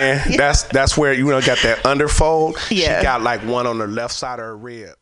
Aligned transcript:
And 0.00 0.34
that's 0.38 0.62
that's 0.64 0.96
where 0.96 1.12
you 1.12 1.26
know 1.26 1.40
got 1.42 1.58
that 1.58 1.84
underfold. 1.84 2.56
Yeah. 2.70 2.98
She 2.98 3.04
got 3.04 3.22
like 3.22 3.42
one 3.42 3.66
on 3.66 3.78
the 3.78 3.86
left 3.86 4.14
side 4.14 4.38
of 4.38 4.46
her 4.46 4.56
rib. 4.56 4.96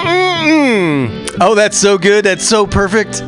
Mm-mm-mm. 0.00 1.36
Oh, 1.40 1.54
that's 1.54 1.78
so 1.78 1.96
good. 1.96 2.24
That's 2.24 2.46
so 2.46 2.66
perfect. 2.66 3.22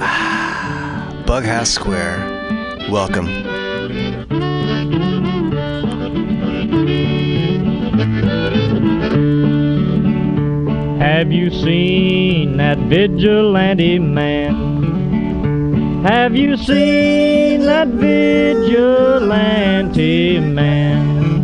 Ah, 0.00 1.22
Bughouse 1.26 1.66
Square. 1.68 2.86
Welcome. 2.90 3.47
Have 11.08 11.32
you 11.32 11.48
seen 11.50 12.58
that 12.58 12.76
vigilante 12.76 13.98
man? 13.98 16.04
Have 16.04 16.36
you 16.36 16.58
seen 16.58 17.62
that 17.62 17.88
vigilante 17.88 18.78
man? 20.38 21.40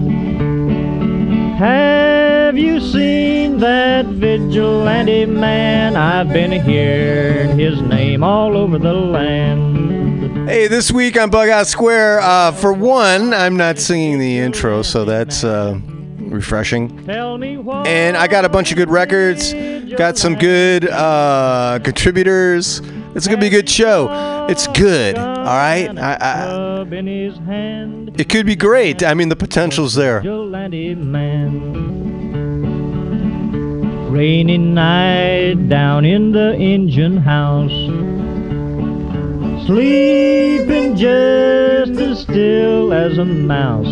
Have 1.57 2.59
you 2.59 2.79
seen 2.79 3.57
that 3.61 4.05
vigilante 4.05 5.25
man? 5.25 5.97
I've 5.97 6.29
been 6.29 6.53
hearing 6.53 7.59
his 7.59 7.81
name 7.81 8.23
all 8.23 8.59
over 8.59 8.79
the 8.79 8.93
land. 8.93 10.47
Hey, 10.47 10.69
this 10.69 10.93
week 10.93 11.19
on 11.19 11.31
Bughouse 11.31 11.71
Square, 11.71 12.21
uh, 12.21 12.53
for 12.53 12.75
one, 12.75 13.33
I'm 13.33 13.57
not 13.57 13.79
singing 13.79 14.19
the 14.19 14.41
intro, 14.41 14.83
so 14.83 15.07
that's 15.07 15.43
uh, 15.43 15.81
refreshing. 16.35 17.05
Tell 17.05 17.39
me 17.39 17.57
what 17.57 17.87
And 17.87 18.17
I 18.17 18.27
got 18.27 18.45
a 18.45 18.49
bunch 18.49 18.71
of 18.71 18.77
good 18.77 18.91
records, 18.91 19.55
got 19.97 20.19
some 20.19 20.35
good 20.35 20.89
uh, 20.89 21.79
contributors. 21.83 22.81
It's 23.15 23.27
gonna 23.29 23.41
be 23.41 23.47
a 23.47 23.51
good 23.51 23.69
show. 23.69 24.47
It's 24.51 24.67
good, 24.67 25.17
all 25.17 25.35
right. 25.47 25.89
I, 25.97 26.19
I, 26.21 26.45
Club 26.47 26.93
in 26.93 27.07
his 27.07 27.37
hand. 27.39 28.21
it 28.21 28.29
could 28.29 28.45
be 28.45 28.57
great. 28.57 29.03
I 29.05 29.15
mean, 29.15 29.29
the 29.29 29.37
potential's 29.37 29.95
there. 29.95 30.21
Rainy 34.11 34.59
night 34.59 35.69
down 35.69 36.05
in 36.05 36.33
the 36.33 36.55
engine 36.57 37.17
house. 37.17 37.71
Sleeping 39.67 40.95
just 40.97 42.01
as 42.01 42.21
still 42.21 42.93
as 42.93 43.19
a 43.19 43.25
mouse. 43.25 43.87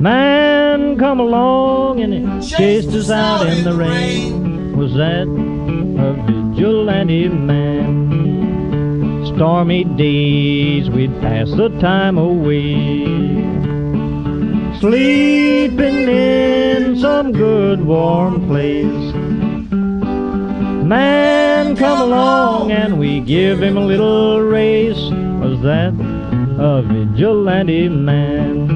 Man 0.00 0.98
come 0.98 1.20
along 1.20 2.00
and 2.00 2.12
it 2.14 2.42
chased 2.46 2.90
us 2.90 3.10
out 3.10 3.46
in 3.46 3.64
the 3.64 3.74
rain. 3.74 4.76
Was 4.76 4.92
that 4.94 5.22
a 5.22 6.12
vigilante 6.26 7.28
man? 7.28 9.24
Stormy 9.34 9.84
days 9.84 10.90
we'd 10.90 11.18
pass 11.20 11.50
the 11.50 11.68
time 11.80 12.18
away 12.18 13.36
sleeping 14.80 16.08
in 16.08 16.96
some 16.98 17.32
good 17.32 17.84
warm 17.84 18.46
place. 18.46 19.14
Man, 20.84 21.74
come 21.76 22.00
along 22.02 22.70
and 22.70 22.98
we 22.98 23.20
give 23.20 23.62
him 23.62 23.76
a 23.76 23.84
little 23.84 24.42
race. 24.42 25.00
Was 25.40 25.60
that 25.62 25.94
a 26.58 26.82
vigilante 26.82 27.88
man? 27.88 28.75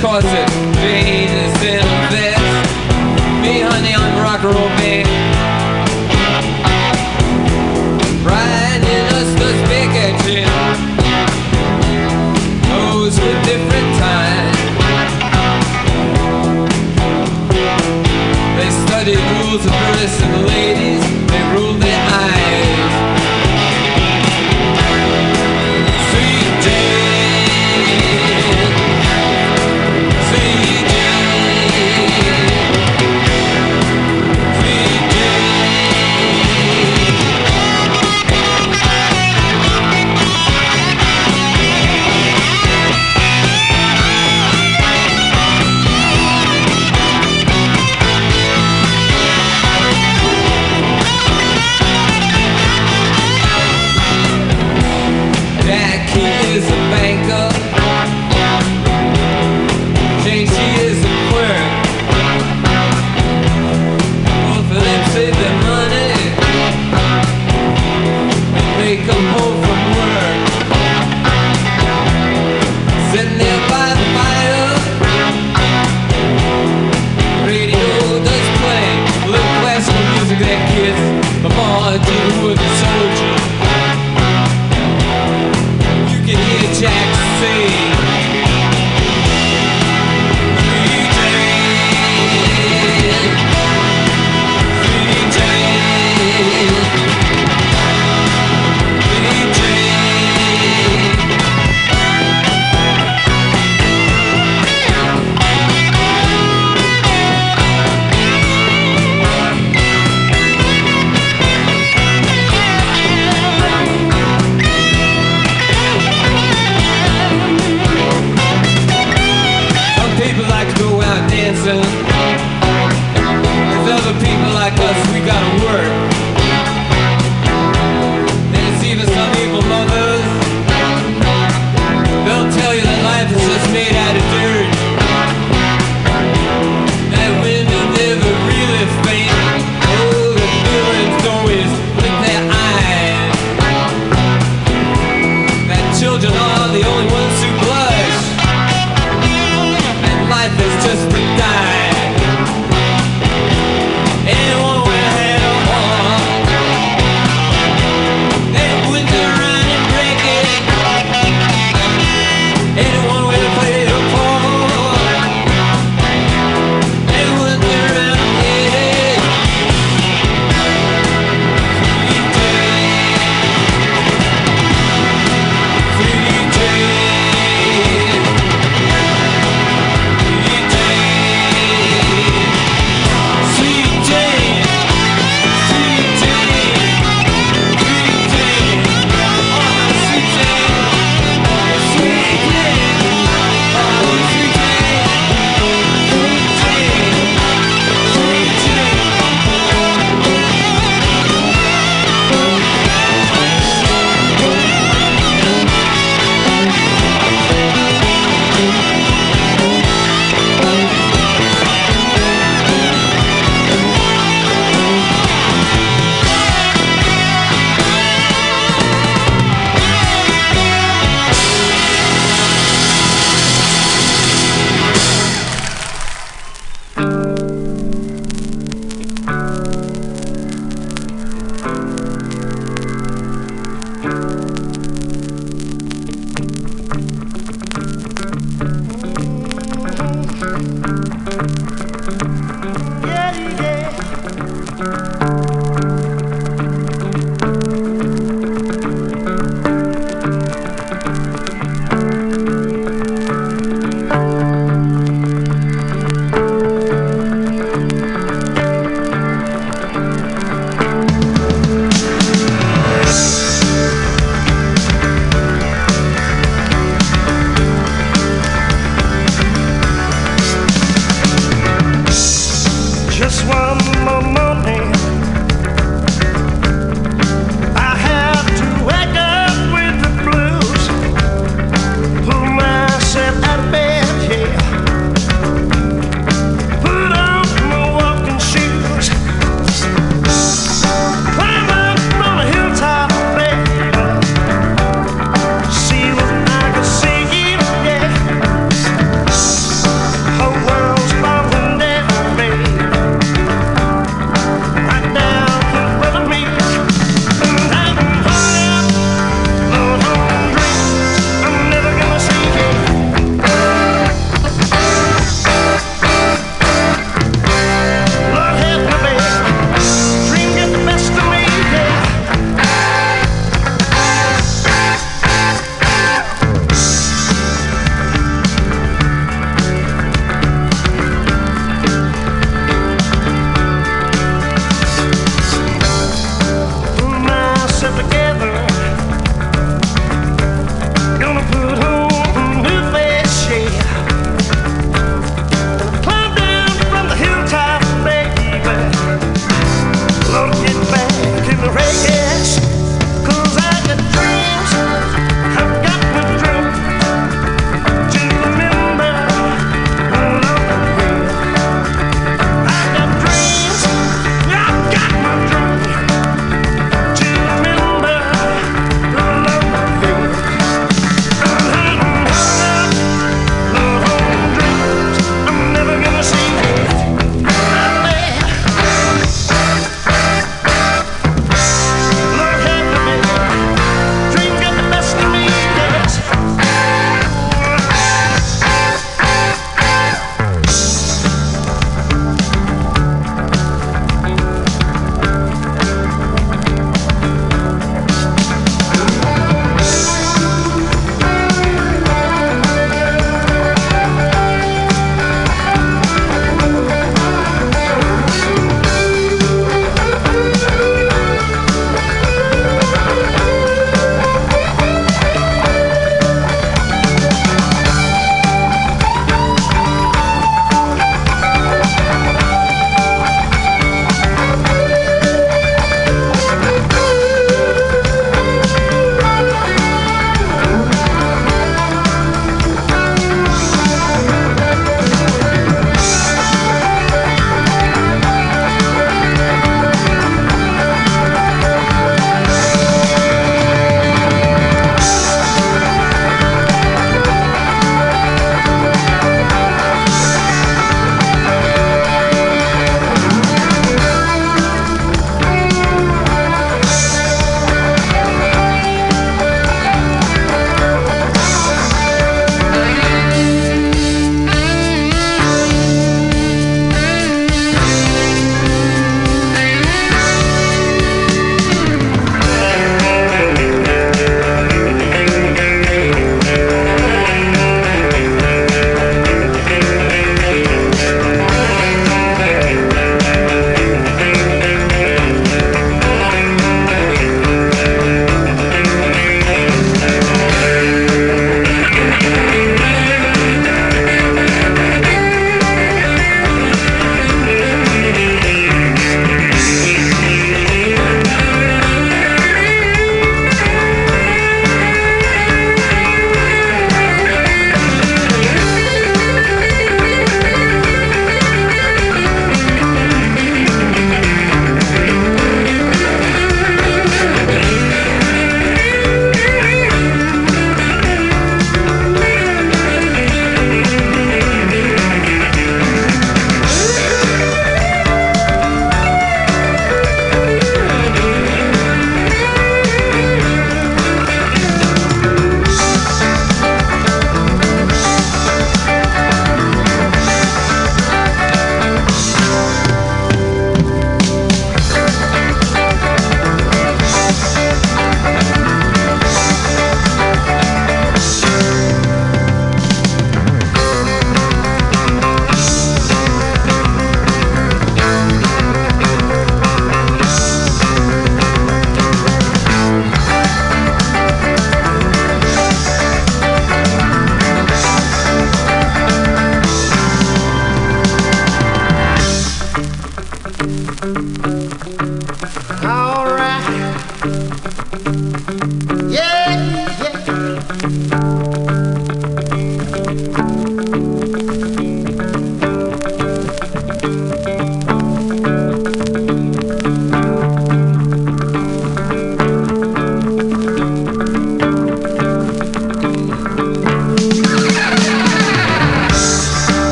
cause 0.00 0.24
it. 0.24 0.48
Jesus 0.78 1.62
in 1.62 1.82
this. 2.10 2.38
Me, 3.42 3.60
honey, 3.60 3.94
I'm 3.94 4.22
rock 4.22 4.44
and 4.44 4.54
roll. 4.54 4.87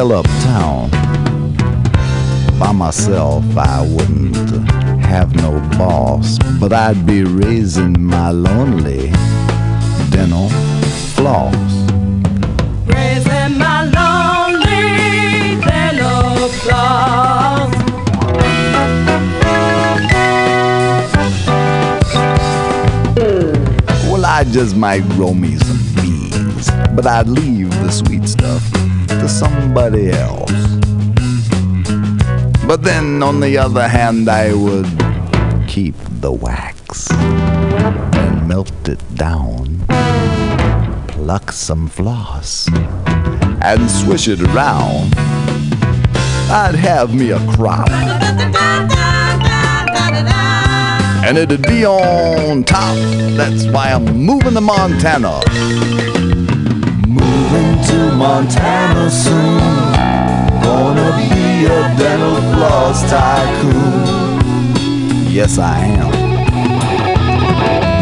Sell 0.00 0.12
uptown. 0.14 0.88
By 2.58 2.72
myself, 2.72 3.44
I 3.54 3.82
wouldn't 3.82 4.34
have 5.02 5.36
no 5.36 5.60
boss, 5.76 6.38
but 6.58 6.72
I'd 6.72 7.04
be 7.04 7.22
raising 7.24 8.00
my 8.00 8.30
lonely 8.30 9.10
dental 10.08 10.48
floss. 11.16 11.54
Raising 12.86 13.58
my 13.58 13.78
lonely 13.98 15.60
dental 15.68 16.48
floss. 16.60 17.74
Well, 24.10 24.24
I 24.24 24.44
just 24.44 24.76
might 24.76 25.06
grow 25.10 25.34
me 25.34 25.58
some 25.58 25.82
beans, 25.96 26.70
but 26.96 27.06
I'd 27.06 27.28
leave 27.28 27.70
the 27.82 27.90
sweet 27.90 28.26
stuff 28.26 28.49
somebody 29.30 30.10
else. 30.10 30.52
But 32.66 32.82
then, 32.82 33.22
on 33.22 33.40
the 33.40 33.58
other 33.58 33.86
hand, 33.88 34.28
I 34.28 34.52
would 34.52 34.88
keep 35.68 35.94
the 36.20 36.32
wax 36.32 37.10
and 37.10 38.48
melt 38.48 38.88
it 38.88 39.00
down, 39.14 39.84
pluck 41.08 41.52
some 41.52 41.88
floss, 41.88 42.68
and 43.62 43.88
swish 43.90 44.26
it 44.28 44.40
around. 44.40 45.14
I'd 46.50 46.74
have 46.74 47.14
me 47.14 47.30
a 47.30 47.38
crop. 47.54 47.88
and 51.24 51.38
it'd 51.38 51.62
be 51.62 51.86
on 51.86 52.64
top. 52.64 52.96
That's 53.36 53.66
why 53.66 53.92
I'm 53.92 54.04
moving 54.16 54.54
to 54.54 54.60
Montana. 54.60 55.40
Moving 57.50 57.82
to 57.82 58.12
Montana 58.14 59.10
soon. 59.10 59.58
Gonna 60.62 61.16
be 61.16 61.64
a 61.66 61.80
dental 61.98 62.36
floss 62.54 63.02
tycoon. 63.10 64.04
Yes, 65.28 65.58
I 65.58 65.80
am. 65.80 66.10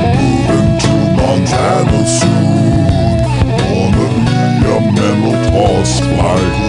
Moving 0.05 0.79
to 0.85 0.93
Montana 1.17 2.01
soon. 2.07 3.17
Gonna 3.59 4.07
be 4.27 4.67
a 4.69 4.81
menopause 4.93 6.01
tycoon. 6.01 6.68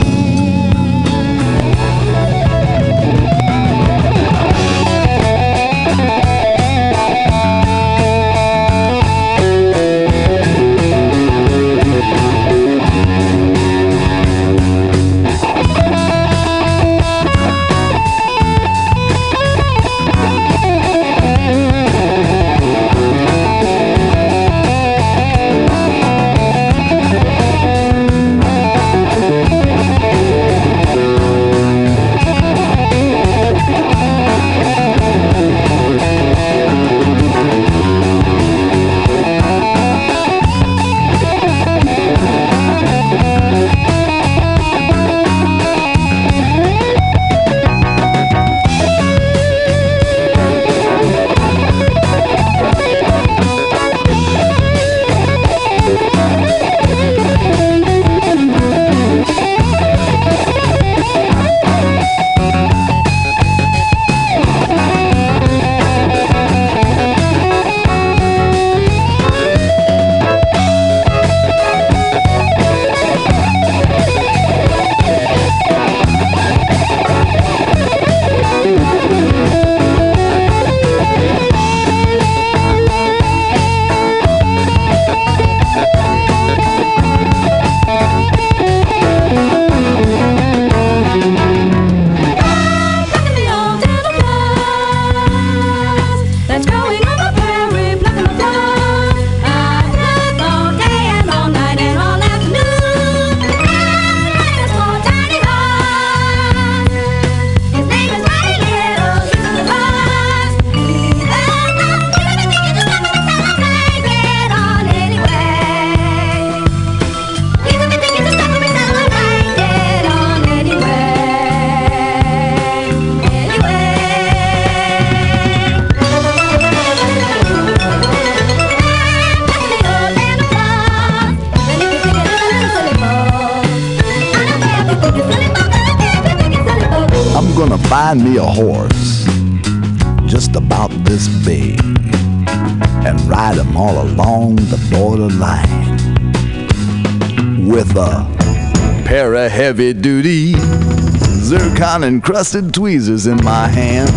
Encrusted 152.03 152.73
tweezers 152.73 153.27
in 153.27 153.43
my 153.43 153.67
hand. 153.67 154.09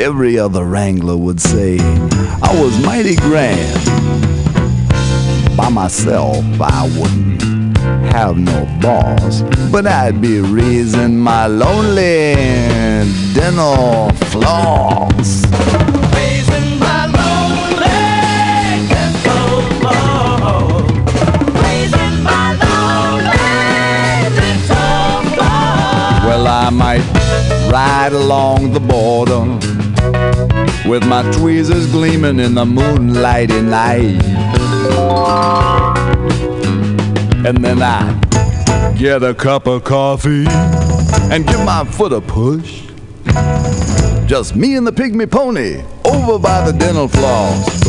Every 0.00 0.38
other 0.38 0.64
wrangler 0.64 1.16
would 1.16 1.40
say 1.40 1.78
I 1.80 2.60
was 2.60 2.78
mighty 2.84 3.16
grand. 3.16 3.84
By 5.56 5.68
myself, 5.68 6.44
I 6.60 6.84
wouldn't 6.98 7.76
have 8.12 8.38
no 8.38 8.64
boss, 8.80 9.42
but 9.72 9.86
I'd 9.86 10.20
be 10.20 10.40
raising 10.40 11.18
my 11.18 11.46
lonely 11.46 12.34
dental 13.34 14.10
floss. 14.30 15.44
Raising 16.14 16.78
my 16.78 17.06
lonely 17.06 17.98
dental 18.88 19.62
floss. 19.80 20.82
Raising 21.64 22.22
my 22.22 22.54
lonely 22.62 23.36
dental 24.36 25.34
floss. 25.34 26.24
Well, 26.24 26.46
I 26.46 26.70
might 26.70 27.17
ride 27.70 28.12
along 28.12 28.72
the 28.72 28.80
border 28.80 29.44
with 30.88 31.06
my 31.06 31.22
tweezers 31.32 31.86
gleaming 31.92 32.40
in 32.40 32.54
the 32.54 32.64
moonlighty 32.64 33.60
night. 33.62 34.22
And 37.46 37.64
then 37.64 37.82
I 37.82 38.94
get 38.96 39.22
a 39.22 39.34
cup 39.34 39.66
of 39.66 39.84
coffee 39.84 40.46
and 41.30 41.46
give 41.46 41.62
my 41.64 41.84
foot 41.84 42.12
a 42.12 42.20
push. 42.20 42.84
Just 44.26 44.56
me 44.56 44.76
and 44.76 44.86
the 44.86 44.92
pygmy 44.92 45.30
pony 45.30 45.82
over 46.04 46.38
by 46.38 46.70
the 46.70 46.76
dental 46.76 47.08
floss. 47.08 47.82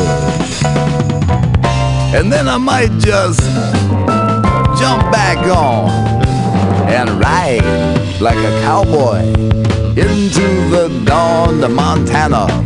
And 2.14 2.32
then 2.32 2.48
I 2.48 2.58
might 2.58 2.92
just 3.00 3.42
jump 4.80 5.12
back 5.12 5.38
on 5.48 5.90
and 6.90 7.10
ride 7.20 8.20
like 8.20 8.38
a 8.38 8.62
cowboy 8.62 9.59
into 10.00 10.48
the 10.70 11.04
dawn 11.06 11.60
to 11.60 11.68
Montana. 11.68 12.59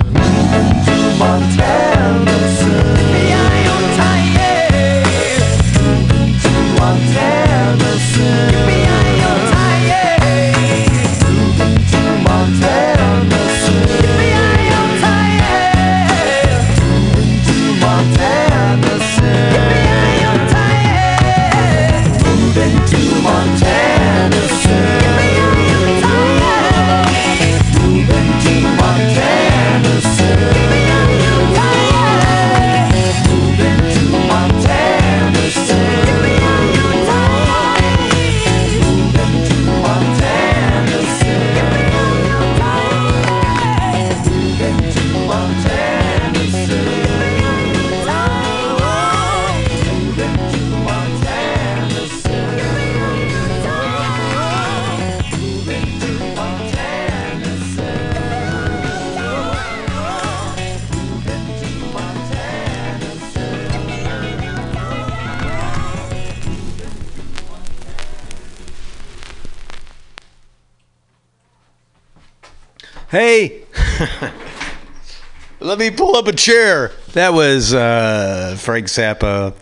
Let 75.73 75.79
me 75.79 75.89
pull 75.89 76.15
up 76.15 76.27
a 76.27 76.33
chair. 76.33 76.91
That 77.13 77.33
was 77.33 77.73
uh, 77.73 78.55
Frank 78.59 78.85
Zappa, 78.85 79.55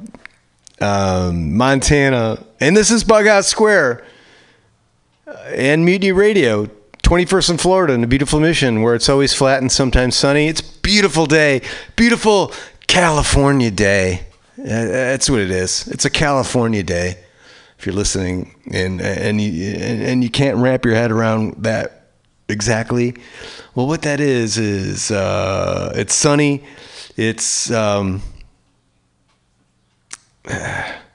um, 0.82 1.56
Montana, 1.56 2.46
and 2.60 2.76
this 2.76 2.92
is 2.92 3.06
Bughouse 3.06 3.46
Square 3.46 4.04
uh, 5.26 5.32
and 5.56 5.86
Mutiny 5.86 6.12
Radio. 6.12 6.66
21st 7.04 7.52
in 7.52 7.58
Florida 7.60 7.94
in 7.94 8.04
a 8.04 8.08
beautiful 8.08 8.42
mission 8.42 8.82
where 8.82 8.94
it's 8.94 9.08
always 9.08 9.34
flat 9.34 9.62
and 9.62 9.72
sometimes 9.72 10.18
sunny. 10.18 10.50
It's 10.50 10.60
beautiful 10.60 11.28
day, 11.28 11.62
beautiful 11.96 12.52
California 12.88 13.72
day. 13.72 14.26
Uh, 14.60 14.66
That's 14.66 15.30
what 15.30 15.40
it 15.40 15.50
is. 15.50 15.88
It's 15.88 16.04
a 16.04 16.10
California 16.10 16.84
day. 16.84 17.24
If 17.80 17.86
you're 17.86 17.96
listening 17.96 18.54
and 18.70 19.00
and 19.00 19.40
you 19.40 19.76
and 19.76 20.22
you 20.26 20.30
can't 20.30 20.58
wrap 20.58 20.84
your 20.84 20.94
head 20.96 21.10
around 21.10 21.64
that 21.64 22.01
exactly. 22.52 23.16
Well, 23.76 23.88
what 23.88 24.02
that 24.04 24.20
is 24.20 24.58
is 24.58 25.12
uh, 25.12 25.94
it's 25.96 26.14
sunny. 26.14 26.64
It's 27.18 27.72
um, 27.72 28.22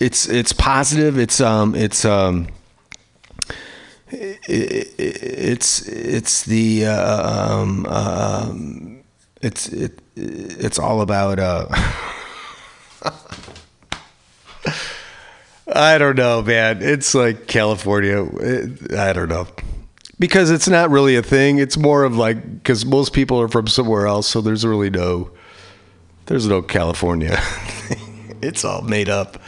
it's 0.00 0.28
it's 0.28 0.52
positive. 0.52 1.18
It's 1.18 1.40
um, 1.40 1.74
it's 1.74 2.04
um, 2.04 2.48
i- 4.12 4.38
i- 4.48 4.92
it's 4.98 5.82
it's 5.88 6.44
the 6.44 6.86
uh, 6.86 7.52
um, 7.60 7.86
um, 7.86 9.00
it's 9.42 9.68
it 9.68 10.00
it's 10.16 10.78
all 10.78 11.00
about 11.00 11.38
uh. 11.38 11.66
I 15.66 15.98
don't 15.98 16.16
know, 16.16 16.42
man. 16.42 16.82
It's 16.82 17.14
like 17.14 17.46
California. 17.46 18.22
I 18.96 19.12
don't 19.12 19.28
know. 19.28 19.46
Because 20.18 20.50
it's 20.50 20.68
not 20.68 20.90
really 20.90 21.16
a 21.16 21.22
thing. 21.22 21.58
It's 21.58 21.76
more 21.76 22.04
of 22.04 22.16
like 22.16 22.62
because 22.62 22.84
most 22.84 23.12
people 23.12 23.40
are 23.40 23.48
from 23.48 23.66
somewhere 23.66 24.06
else, 24.06 24.28
so 24.28 24.40
there's 24.40 24.64
really 24.64 24.90
no 24.90 25.30
there's 26.26 26.46
no 26.46 26.62
California. 26.62 27.38
it's 28.42 28.64
all 28.64 28.82
made 28.82 29.08
up. 29.08 29.38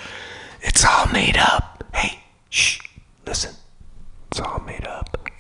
It's 0.63 0.85
all 0.85 1.07
made 1.13 1.37
up. 1.37 1.85
Hey, 1.95 2.21
shh, 2.51 2.81
listen. 3.27 3.55
It's 4.31 4.41
all 4.41 4.61
made 4.67 4.87
up. 4.87 5.31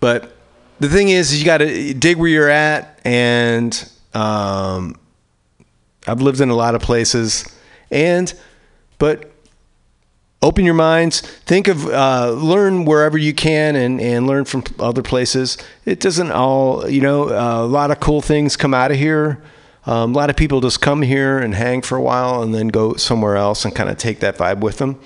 But 0.00 0.36
the 0.80 0.88
thing 0.88 1.08
is, 1.08 1.38
you 1.38 1.44
got 1.44 1.58
to 1.58 1.92
dig 1.92 2.16
where 2.16 2.28
you're 2.28 2.48
at, 2.48 3.00
and 3.04 3.90
um, 4.14 4.96
I've 6.06 6.22
lived 6.22 6.40
in 6.40 6.50
a 6.50 6.54
lot 6.54 6.74
of 6.74 6.80
places, 6.80 7.44
and 7.90 8.32
but 8.98 9.30
open 10.42 10.64
your 10.64 10.74
minds. 10.74 11.20
Think 11.20 11.68
of 11.68 11.86
uh, 11.86 12.30
learn 12.32 12.84
wherever 12.84 13.18
you 13.18 13.34
can, 13.34 13.76
and 13.76 14.00
and 14.00 14.26
learn 14.26 14.44
from 14.44 14.64
other 14.78 15.02
places. 15.02 15.58
It 15.84 16.00
doesn't 16.00 16.30
all 16.30 16.88
you 16.88 17.00
know. 17.00 17.28
Uh, 17.28 17.64
a 17.64 17.66
lot 17.66 17.90
of 17.90 18.00
cool 18.00 18.20
things 18.20 18.56
come 18.56 18.74
out 18.74 18.90
of 18.90 18.96
here. 18.96 19.42
Um, 19.86 20.14
a 20.14 20.18
lot 20.18 20.28
of 20.28 20.36
people 20.36 20.60
just 20.60 20.80
come 20.80 21.02
here 21.02 21.38
and 21.38 21.54
hang 21.54 21.82
for 21.82 21.96
a 21.96 22.02
while, 22.02 22.42
and 22.42 22.54
then 22.54 22.68
go 22.68 22.94
somewhere 22.94 23.36
else 23.36 23.64
and 23.64 23.74
kind 23.74 23.88
of 23.88 23.96
take 23.96 24.20
that 24.20 24.36
vibe 24.36 24.60
with 24.60 24.78
them. 24.78 25.00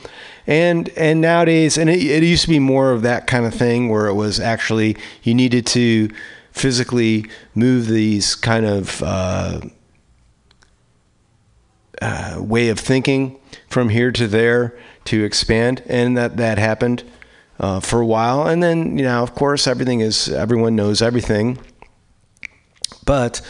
And 0.46 0.88
and 0.96 1.20
nowadays, 1.20 1.78
and 1.78 1.88
it, 1.88 2.02
it 2.02 2.22
used 2.24 2.42
to 2.42 2.48
be 2.48 2.58
more 2.58 2.90
of 2.90 3.02
that 3.02 3.26
kind 3.26 3.46
of 3.46 3.54
thing 3.54 3.88
where 3.88 4.06
it 4.06 4.14
was 4.14 4.40
actually 4.40 4.96
you 5.22 5.34
needed 5.34 5.66
to 5.66 6.08
physically 6.50 7.26
move 7.54 7.86
these 7.86 8.34
kind 8.34 8.66
of 8.66 9.02
uh, 9.02 9.60
uh, 12.02 12.36
way 12.40 12.68
of 12.68 12.78
thinking 12.78 13.38
from 13.72 13.88
here 13.88 14.12
to 14.12 14.28
there 14.28 14.78
to 15.06 15.24
expand, 15.24 15.82
and 15.86 16.16
that 16.16 16.36
that 16.36 16.58
happened 16.58 17.02
uh, 17.58 17.80
for 17.80 18.00
a 18.00 18.06
while. 18.06 18.46
And 18.46 18.62
then 18.62 18.98
you 18.98 19.04
know, 19.04 19.22
of 19.22 19.34
course, 19.34 19.66
everything 19.66 20.00
is 20.00 20.28
everyone 20.28 20.76
knows 20.76 21.02
everything, 21.02 21.58
but 23.04 23.40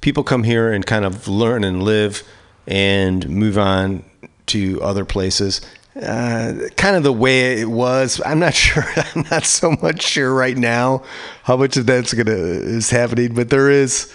people 0.00 0.22
come 0.22 0.44
here 0.44 0.72
and 0.72 0.84
kind 0.84 1.04
of 1.04 1.28
learn 1.28 1.64
and 1.64 1.82
live 1.82 2.22
and 2.66 3.28
move 3.28 3.58
on 3.58 4.04
to 4.46 4.82
other 4.82 5.04
places. 5.04 5.60
Uh, 5.96 6.68
kind 6.76 6.96
of 6.96 7.02
the 7.02 7.12
way 7.12 7.60
it 7.60 7.68
was. 7.68 8.20
I'm 8.24 8.38
not 8.38 8.54
sure. 8.66 8.84
I'm 8.96 9.24
not 9.30 9.44
so 9.44 9.72
much 9.82 10.02
sure 10.02 10.32
right 10.32 10.56
now 10.56 11.02
how 11.42 11.56
much 11.56 11.76
of 11.76 11.86
that's 11.86 12.14
gonna 12.14 12.30
is 12.30 12.90
happening, 12.90 13.34
but 13.34 13.50
there 13.50 13.70
is, 13.70 14.12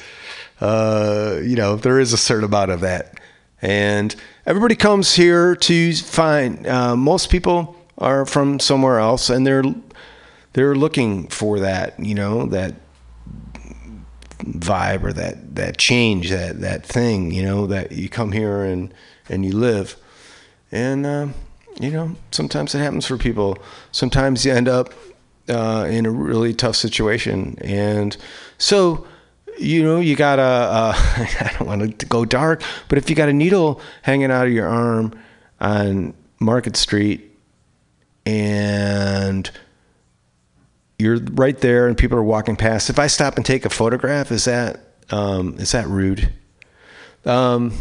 uh, 0.61 1.39
you 1.43 1.55
know, 1.55 1.75
there 1.75 1.99
is 1.99 2.13
a 2.13 2.17
certain 2.17 2.45
amount 2.45 2.71
of 2.71 2.81
that, 2.81 3.19
and 3.65 4.15
everybody 4.45 4.75
comes 4.75 5.15
here 5.15 5.55
to 5.55 5.93
find. 5.95 6.67
Uh, 6.67 6.95
most 6.95 7.31
people 7.31 7.75
are 7.97 8.23
from 8.23 8.59
somewhere 8.59 8.99
else, 8.99 9.31
and 9.31 9.45
they're 9.45 9.63
they're 10.53 10.75
looking 10.75 11.27
for 11.29 11.59
that, 11.59 11.99
you 11.99 12.13
know, 12.13 12.45
that 12.45 12.75
vibe 14.37 15.03
or 15.03 15.13
that 15.13 15.55
that 15.55 15.79
change, 15.79 16.29
that 16.29 16.61
that 16.61 16.85
thing, 16.85 17.31
you 17.31 17.41
know, 17.41 17.65
that 17.65 17.91
you 17.91 18.07
come 18.07 18.31
here 18.31 18.63
and 18.63 18.93
and 19.29 19.43
you 19.43 19.53
live, 19.53 19.95
and 20.71 21.03
um, 21.03 21.33
you 21.79 21.89
know, 21.89 22.15
sometimes 22.29 22.75
it 22.75 22.79
happens 22.79 23.07
for 23.07 23.17
people. 23.17 23.57
Sometimes 23.91 24.45
you 24.45 24.51
end 24.51 24.67
up 24.67 24.93
uh, 25.49 25.87
in 25.89 26.05
a 26.05 26.11
really 26.11 26.53
tough 26.53 26.75
situation, 26.75 27.57
and 27.61 28.15
so 28.59 29.07
you 29.59 29.83
know 29.83 29.99
you 29.99 30.15
got 30.15 30.39
a. 30.39 30.41
Uh, 30.41 31.25
don't 31.57 31.67
want 31.67 31.99
to 31.99 32.05
go 32.05 32.25
dark, 32.25 32.61
but 32.89 32.97
if 32.97 33.09
you 33.09 33.15
got 33.15 33.29
a 33.29 33.33
needle 33.33 33.81
hanging 34.01 34.31
out 34.31 34.47
of 34.47 34.53
your 34.53 34.67
arm 34.67 35.13
on 35.59 36.13
Market 36.39 36.75
Street, 36.75 37.31
and 38.25 39.49
you're 40.97 41.17
right 41.17 41.57
there 41.59 41.87
and 41.87 41.97
people 41.97 42.17
are 42.17 42.23
walking 42.23 42.55
past. 42.55 42.89
If 42.89 42.99
I 42.99 43.07
stop 43.07 43.35
and 43.35 43.45
take 43.45 43.65
a 43.65 43.69
photograph, 43.69 44.31
is 44.31 44.45
that 44.45 44.79
um, 45.11 45.55
is 45.59 45.71
that 45.71 45.87
rude? 45.87 46.31
Um, 47.25 47.73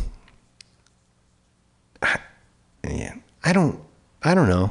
yeah, 2.88 3.14
I 3.42 3.52
don't, 3.52 3.80
I 4.22 4.34
don't 4.34 4.48
know. 4.48 4.70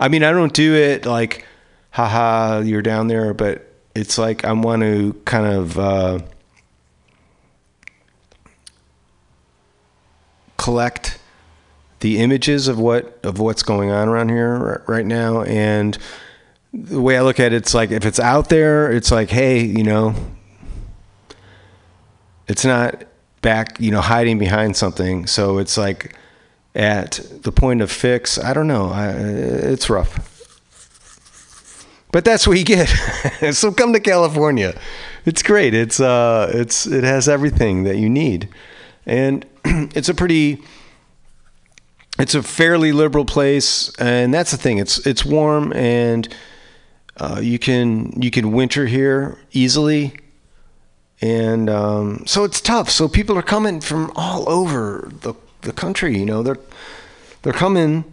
I 0.00 0.08
mean, 0.08 0.22
I 0.22 0.32
don't 0.32 0.52
do 0.52 0.74
it 0.74 1.06
like, 1.06 1.46
haha, 1.90 2.60
you're 2.60 2.82
down 2.82 3.08
there, 3.08 3.34
but 3.34 3.67
it's 3.98 4.18
like 4.18 4.44
I 4.44 4.52
want 4.52 4.82
to 4.82 5.14
kind 5.24 5.46
of 5.46 5.78
uh, 5.78 6.18
collect 10.56 11.18
the 12.00 12.18
images 12.18 12.68
of 12.68 12.78
what 12.78 13.18
of 13.24 13.40
what's 13.40 13.62
going 13.62 13.90
on 13.90 14.08
around 14.08 14.28
here 14.28 14.84
right 14.86 15.06
now 15.06 15.42
and 15.42 15.98
the 16.72 17.00
way 17.00 17.16
I 17.16 17.22
look 17.22 17.40
at 17.40 17.52
it, 17.52 17.56
it's 17.56 17.74
like 17.74 17.90
if 17.90 18.04
it's 18.04 18.20
out 18.20 18.48
there, 18.48 18.92
it's 18.92 19.10
like, 19.10 19.30
hey, 19.30 19.64
you 19.64 19.82
know, 19.82 20.14
it's 22.46 22.64
not 22.64 23.04
back, 23.40 23.80
you 23.80 23.90
know, 23.90 24.00
hiding 24.00 24.38
behind 24.38 24.76
something. 24.76 25.26
So 25.26 25.58
it's 25.58 25.76
like 25.76 26.14
at 26.74 27.20
the 27.42 27.52
point 27.52 27.80
of 27.80 27.90
fix. 27.90 28.38
I 28.38 28.52
don't 28.52 28.66
know. 28.66 28.90
I, 28.90 29.08
it's 29.10 29.88
rough, 29.88 30.37
but 32.12 32.24
that's 32.24 32.46
what 32.46 32.58
you 32.58 32.64
get. 32.64 32.86
so 33.52 33.72
come 33.72 33.92
to 33.92 34.00
California. 34.00 34.78
It's 35.24 35.42
great. 35.42 35.74
It's 35.74 36.00
uh, 36.00 36.50
it's 36.54 36.86
it 36.86 37.04
has 37.04 37.28
everything 37.28 37.84
that 37.84 37.96
you 37.96 38.08
need, 38.08 38.48
and 39.06 39.44
it's 39.64 40.08
a 40.08 40.14
pretty 40.14 40.62
it's 42.18 42.34
a 42.34 42.42
fairly 42.42 42.92
liberal 42.92 43.24
place, 43.24 43.94
and 43.98 44.34
that's 44.34 44.50
the 44.50 44.56
thing. 44.56 44.78
It's 44.78 45.06
it's 45.06 45.24
warm, 45.24 45.72
and 45.72 46.28
uh, 47.16 47.40
you 47.42 47.58
can 47.58 48.20
you 48.20 48.30
can 48.30 48.52
winter 48.52 48.86
here 48.86 49.38
easily, 49.52 50.14
and 51.20 51.70
um, 51.70 52.24
so 52.26 52.44
it's 52.44 52.60
tough. 52.60 52.90
So 52.90 53.08
people 53.08 53.38
are 53.38 53.42
coming 53.42 53.80
from 53.80 54.12
all 54.16 54.48
over 54.48 55.08
the 55.20 55.34
the 55.62 55.72
country. 55.72 56.18
You 56.18 56.26
know, 56.26 56.42
they're 56.42 56.58
they're 57.42 57.52
coming 57.52 58.04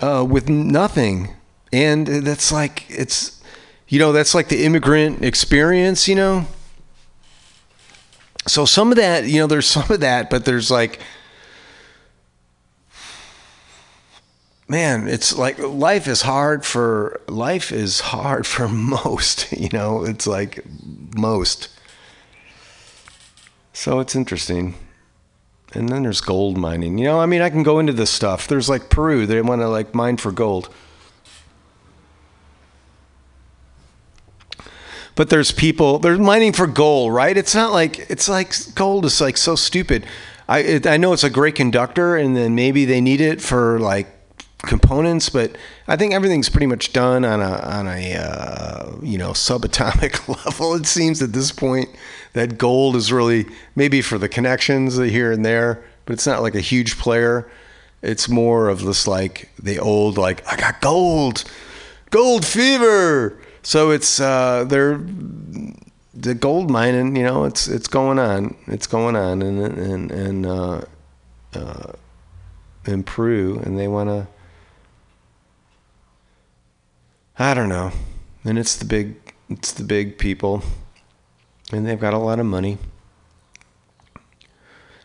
uh, 0.00 0.26
with 0.28 0.48
nothing, 0.48 1.34
and 1.74 2.06
that's 2.06 2.52
like 2.52 2.84
it's 2.88 3.42
you 3.88 3.98
know 3.98 4.12
that's 4.12 4.34
like 4.34 4.48
the 4.48 4.64
immigrant 4.64 5.24
experience. 5.24 6.08
You 6.08 6.14
know. 6.14 6.46
So 8.46 8.64
some 8.66 8.90
of 8.90 8.96
that, 8.96 9.24
you 9.24 9.40
know, 9.40 9.46
there's 9.46 9.66
some 9.66 9.90
of 9.90 10.00
that, 10.00 10.30
but 10.30 10.44
there's 10.44 10.70
like 10.70 11.00
man 14.66 15.06
it's 15.08 15.36
like 15.36 15.58
life 15.58 16.08
is 16.08 16.22
hard 16.22 16.64
for 16.64 17.20
life 17.28 17.70
is 17.70 18.00
hard 18.00 18.46
for 18.46 18.66
most 18.96 19.52
you 19.52 19.68
know? 19.72 20.04
It's 20.04 20.26
like 20.26 20.64
most. 21.16 21.68
So 23.72 24.00
it's 24.00 24.14
interesting. 24.14 24.74
And 25.74 25.88
then 25.88 26.04
there's 26.04 26.20
gold 26.20 26.56
mining. 26.56 26.98
You 26.98 27.06
know 27.06 27.20
i 27.20 27.26
mean 27.26 27.42
i 27.42 27.50
can 27.50 27.62
go 27.62 27.78
into 27.78 27.92
this 27.92 28.10
stuff. 28.10 28.46
There's 28.46 28.68
like 28.68 28.90
peru. 28.90 29.26
They 29.26 29.40
want 29.42 29.60
to 29.60 29.68
like 29.68 29.94
mine 29.94 30.16
for 30.18 30.32
gold 30.32 30.68
but 35.14 35.30
there's 35.30 35.52
people 35.52 35.98
they're 35.98 36.18
mining 36.18 36.52
for 36.52 36.66
gold 36.66 37.12
right 37.12 37.36
it's 37.36 37.54
not 37.54 37.72
like 37.72 38.10
it's 38.10 38.28
like 38.28 38.54
gold 38.74 39.04
is 39.04 39.20
like 39.20 39.36
so 39.36 39.54
stupid 39.54 40.06
i 40.48 40.58
it, 40.60 40.86
i 40.86 40.96
know 40.96 41.12
it's 41.12 41.24
a 41.24 41.30
great 41.30 41.54
conductor 41.54 42.16
and 42.16 42.36
then 42.36 42.54
maybe 42.54 42.84
they 42.84 43.00
need 43.00 43.20
it 43.20 43.40
for 43.40 43.78
like 43.78 44.08
components, 44.64 45.28
but 45.28 45.56
I 45.86 45.96
think 45.96 46.12
everything's 46.12 46.48
pretty 46.48 46.66
much 46.66 46.92
done 46.92 47.24
on 47.24 47.40
a 47.40 47.52
on 47.58 47.86
a 47.86 48.14
uh, 48.14 48.96
you 49.02 49.18
know 49.18 49.30
subatomic 49.30 50.26
level. 50.46 50.74
It 50.74 50.86
seems 50.86 51.22
at 51.22 51.32
this 51.32 51.52
point 51.52 51.88
that 52.32 52.58
gold 52.58 52.96
is 52.96 53.12
really 53.12 53.46
maybe 53.76 54.02
for 54.02 54.18
the 54.18 54.28
connections 54.28 54.96
here 54.96 55.32
and 55.32 55.44
there, 55.44 55.84
but 56.06 56.14
it's 56.14 56.26
not 56.26 56.42
like 56.42 56.54
a 56.54 56.60
huge 56.60 56.98
player. 56.98 57.50
It's 58.02 58.28
more 58.28 58.68
of 58.68 58.82
this 58.82 59.06
like 59.06 59.50
the 59.62 59.78
old 59.78 60.18
like 60.18 60.46
I 60.50 60.56
got 60.56 60.80
gold, 60.80 61.44
gold 62.10 62.44
fever. 62.44 63.38
So 63.64 63.90
it's 63.90 64.20
uh, 64.20 64.64
they're 64.68 65.04
the 66.14 66.34
gold 66.34 66.70
mining. 66.70 67.16
You 67.16 67.24
know, 67.24 67.44
it's 67.44 67.66
it's 67.66 67.88
going 67.88 68.18
on. 68.18 68.56
It's 68.68 68.86
going 68.86 69.16
on, 69.16 69.42
and 69.42 69.60
and 69.60 70.10
and 70.12 70.46
uh, 70.46 70.82
uh, 71.54 71.92
in 72.86 73.02
Peru, 73.02 73.60
and 73.64 73.76
they 73.76 73.88
want 73.88 74.10
to 74.10 74.26
I 77.38 77.54
don't 77.54 77.68
know. 77.68 77.90
And 78.44 78.58
it's 78.58 78.76
the 78.76 78.84
big 78.84 79.16
it's 79.50 79.72
the 79.72 79.84
big 79.84 80.18
people. 80.18 80.62
And 81.72 81.86
they've 81.86 82.00
got 82.00 82.14
a 82.14 82.18
lot 82.18 82.38
of 82.38 82.46
money. 82.46 82.78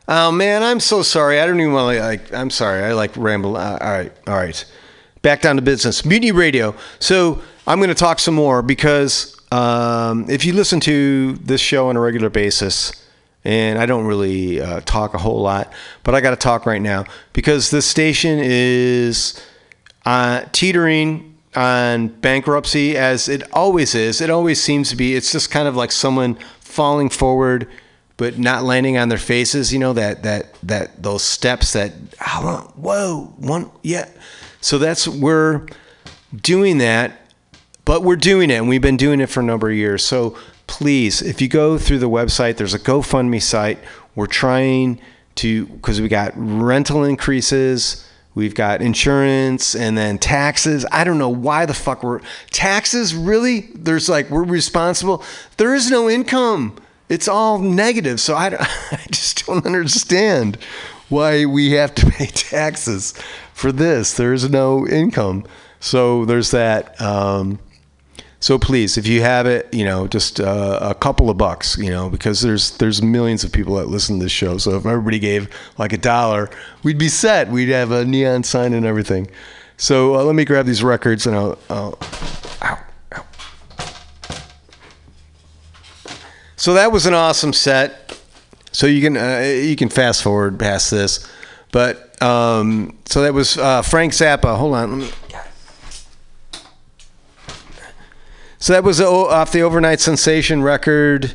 Oh 0.07 0.31
man, 0.31 0.63
I'm 0.63 0.79
so 0.79 1.01
sorry. 1.01 1.39
I 1.39 1.45
don't 1.45 1.59
even 1.59 1.73
want 1.73 1.97
to 1.97 2.03
like 2.03 2.33
I'm 2.33 2.49
sorry. 2.49 2.83
I 2.83 2.93
like 2.93 3.15
ramble. 3.17 3.57
Uh, 3.57 3.77
all 3.81 3.91
right. 3.91 4.11
All 4.27 4.35
right. 4.35 4.65
Back 5.21 5.41
down 5.41 5.55
to 5.55 5.61
business. 5.61 6.05
Mutiny 6.05 6.31
Radio. 6.31 6.75
So, 6.99 7.41
I'm 7.69 7.77
going 7.77 7.89
to 7.89 7.95
talk 7.95 8.19
some 8.19 8.33
more 8.33 8.63
because 8.63 9.39
um, 9.51 10.27
if 10.27 10.43
you 10.43 10.53
listen 10.53 10.79
to 10.81 11.33
this 11.33 11.61
show 11.61 11.89
on 11.89 11.95
a 11.95 11.99
regular 11.99 12.31
basis, 12.31 12.91
and 13.45 13.77
I 13.77 13.85
don't 13.85 14.05
really 14.05 14.59
uh, 14.59 14.81
talk 14.81 15.13
a 15.13 15.19
whole 15.19 15.39
lot, 15.39 15.71
but 16.03 16.15
I 16.15 16.19
got 16.19 16.31
to 16.31 16.35
talk 16.35 16.65
right 16.65 16.81
now 16.81 17.05
because 17.31 17.69
this 17.69 17.85
station 17.85 18.39
is 18.41 19.39
uh, 20.03 20.45
teetering 20.51 21.37
on 21.55 22.07
bankruptcy 22.07 22.97
as 22.97 23.29
it 23.29 23.43
always 23.53 23.93
is. 23.93 24.19
It 24.19 24.31
always 24.31 24.59
seems 24.59 24.89
to 24.89 24.95
be. 24.95 25.15
It's 25.15 25.31
just 25.31 25.51
kind 25.51 25.67
of 25.67 25.75
like 25.75 25.91
someone 25.91 26.39
falling 26.59 27.09
forward 27.09 27.67
but 28.17 28.37
not 28.37 28.63
landing 28.63 28.97
on 28.97 29.07
their 29.07 29.17
faces, 29.17 29.71
you 29.71 29.79
know, 29.79 29.93
that 29.93 30.23
that 30.23 30.53
that 30.63 31.01
those 31.01 31.23
steps 31.23 31.71
that 31.73 31.91
whoa, 32.75 33.33
one 33.37 33.71
yeah. 33.83 34.09
So 34.59 34.77
that's 34.77 35.07
we're 35.07 35.67
doing 36.35 36.79
that, 36.79 37.28
but 37.89 38.03
we're 38.03 38.15
doing 38.15 38.51
it 38.51 38.53
and 38.53 38.69
we've 38.69 38.83
been 38.83 38.97
doing 38.97 39.19
it 39.19 39.25
for 39.25 39.39
a 39.39 39.43
number 39.43 39.67
of 39.67 39.75
years. 39.75 40.05
So 40.05 40.37
please, 40.67 41.23
if 41.23 41.41
you 41.41 41.47
go 41.47 41.79
through 41.79 41.97
the 41.97 42.07
website, 42.07 42.57
there's 42.57 42.75
a 42.75 42.79
GoFundMe 42.79 43.41
site. 43.41 43.79
We're 44.13 44.27
trying 44.27 45.01
to 45.37 45.65
because 45.65 45.99
we 45.99 46.07
got 46.07 46.31
rental 46.35 47.03
increases 47.03 48.05
We've 48.35 48.53
got 48.53 48.83
insurance 48.83 49.73
and 49.75 49.97
then 49.97 50.19
taxes. 50.19 50.85
I 50.91 51.03
don't 51.03 51.17
know 51.17 51.29
why 51.29 51.65
the 51.65 51.73
fuck 51.73 52.03
we're 52.03 52.21
taxes 52.51 53.15
really? 53.15 53.71
There's 53.73 54.07
like 54.07 54.29
we're 54.29 54.43
responsible. 54.43 55.23
There 55.57 55.73
is 55.73 55.89
no 55.89 56.07
income. 56.07 56.75
It's 57.09 57.27
all 57.27 57.57
negative. 57.57 58.19
So 58.19 58.35
I, 58.35 58.55
I 58.91 59.01
just 59.09 59.47
don't 59.47 59.65
understand 59.65 60.59
why 61.09 61.45
we 61.45 61.71
have 61.71 61.95
to 61.95 62.05
pay 62.11 62.27
taxes 62.27 63.15
for 63.55 63.71
this. 63.71 64.13
There's 64.13 64.47
no 64.47 64.87
income. 64.87 65.43
So 65.79 66.23
there's 66.25 66.51
that. 66.51 67.01
Um, 67.01 67.57
so 68.41 68.57
please, 68.57 68.97
if 68.97 69.05
you 69.05 69.21
have 69.21 69.45
it, 69.45 69.71
you 69.73 69.83
know, 69.83 70.07
just 70.07 70.39
uh, 70.39 70.79
a 70.81 70.95
couple 70.95 71.29
of 71.29 71.37
bucks, 71.37 71.77
you 71.77 71.89
know, 71.89 72.09
because 72.09 72.41
there's 72.41 72.71
there's 72.77 73.01
millions 73.01 73.43
of 73.43 73.51
people 73.51 73.75
that 73.75 73.87
listen 73.87 74.17
to 74.17 74.25
this 74.25 74.31
show. 74.31 74.57
So 74.57 74.77
if 74.77 74.85
everybody 74.85 75.19
gave 75.19 75.49
like 75.77 75.91
a 75.91 75.97
dollar, 75.97 76.49
we'd 76.81 76.97
be 76.97 77.09
set. 77.09 77.49
We'd 77.49 77.67
have 77.69 77.91
a 77.91 78.05
neon 78.05 78.43
sign 78.43 78.73
and 78.73 78.85
everything. 78.85 79.29
So 79.75 80.15
uh, 80.15 80.23
let 80.23 80.35
me 80.35 80.45
grab 80.45 80.65
these 80.65 80.83
records 80.83 81.27
and 81.27 81.35
I'll. 81.35 81.59
I'll 81.69 81.97
ow, 82.61 82.79
ow. 83.13 83.25
So 86.55 86.73
that 86.75 86.93
was 86.93 87.05
an 87.05 87.13
awesome 87.13 87.51
set. 87.51 88.17
So 88.71 88.87
you 88.87 89.01
can 89.01 89.17
uh, 89.17 89.39
you 89.39 89.75
can 89.75 89.89
fast 89.89 90.23
forward 90.23 90.57
past 90.57 90.91
this, 90.91 91.27
but 91.73 92.21
um, 92.21 92.97
so 93.05 93.21
that 93.23 93.33
was 93.33 93.57
uh, 93.57 93.81
Frank 93.81 94.13
Zappa. 94.13 94.55
Hold 94.55 94.75
on, 94.75 94.99
let 94.99 95.07
me. 95.07 95.13
So 98.59 98.73
that 98.73 98.83
was 98.83 99.01
off 99.01 99.51
the 99.51 99.61
Over-Nite 99.61 99.99
Sensation 99.99 100.61
record, 100.61 101.33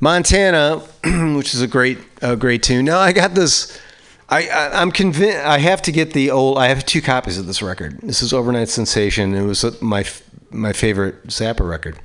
Montana, 0.00 0.78
which 1.36 1.54
is 1.54 1.62
a 1.62 1.66
great, 1.66 1.98
a 2.20 2.36
great 2.36 2.62
tune. 2.62 2.84
Now 2.84 2.98
I 2.98 3.12
got 3.12 3.34
this 3.34 3.80
I, 4.28 4.48
I 4.48 4.80
I'm 4.80 4.90
convinced 4.90 5.38
I 5.38 5.58
have 5.58 5.82
to 5.82 5.92
get 5.92 6.12
the 6.12 6.30
old. 6.30 6.58
I 6.58 6.68
have 6.68 6.84
two 6.84 7.00
copies 7.00 7.38
of 7.38 7.46
this 7.46 7.62
record. 7.62 8.00
This 8.02 8.22
is 8.22 8.32
Over-Nite 8.32 8.68
Sensation. 8.68 9.34
It 9.34 9.42
was 9.42 9.80
my 9.80 10.04
my 10.50 10.72
favorite 10.72 11.28
Zappa 11.28 11.68
record, 11.68 11.98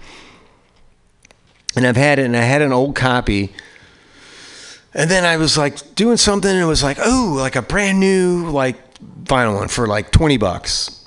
and 1.75 1.85
I've 1.87 1.97
had 1.97 2.19
it. 2.19 2.25
And 2.25 2.37
I 2.37 2.41
had 2.41 2.61
an 2.61 2.71
old 2.71 2.95
copy. 2.95 3.53
And 4.93 5.09
then 5.09 5.23
I 5.23 5.37
was 5.37 5.57
like 5.57 5.95
doing 5.95 6.17
something, 6.17 6.51
and 6.51 6.59
it 6.59 6.65
was 6.65 6.83
like, 6.83 6.97
oh, 6.99 7.33
like 7.37 7.55
a 7.55 7.61
brand 7.61 7.99
new 7.99 8.49
like 8.49 8.99
vinyl 9.23 9.55
one 9.55 9.69
for 9.69 9.87
like 9.87 10.11
twenty 10.11 10.37
bucks. 10.37 11.00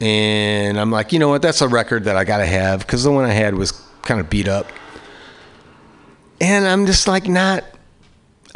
And 0.00 0.78
I'm 0.78 0.90
like, 0.90 1.12
you 1.12 1.18
know 1.18 1.28
what? 1.28 1.42
That's 1.42 1.62
a 1.62 1.68
record 1.68 2.04
that 2.04 2.16
I 2.16 2.24
gotta 2.24 2.46
have 2.46 2.80
because 2.80 3.04
the 3.04 3.10
one 3.10 3.24
I 3.24 3.32
had 3.32 3.54
was 3.54 3.72
kind 4.02 4.20
of 4.20 4.28
beat 4.28 4.48
up. 4.48 4.70
And 6.40 6.66
I'm 6.66 6.86
just 6.86 7.08
like 7.08 7.28
not 7.28 7.64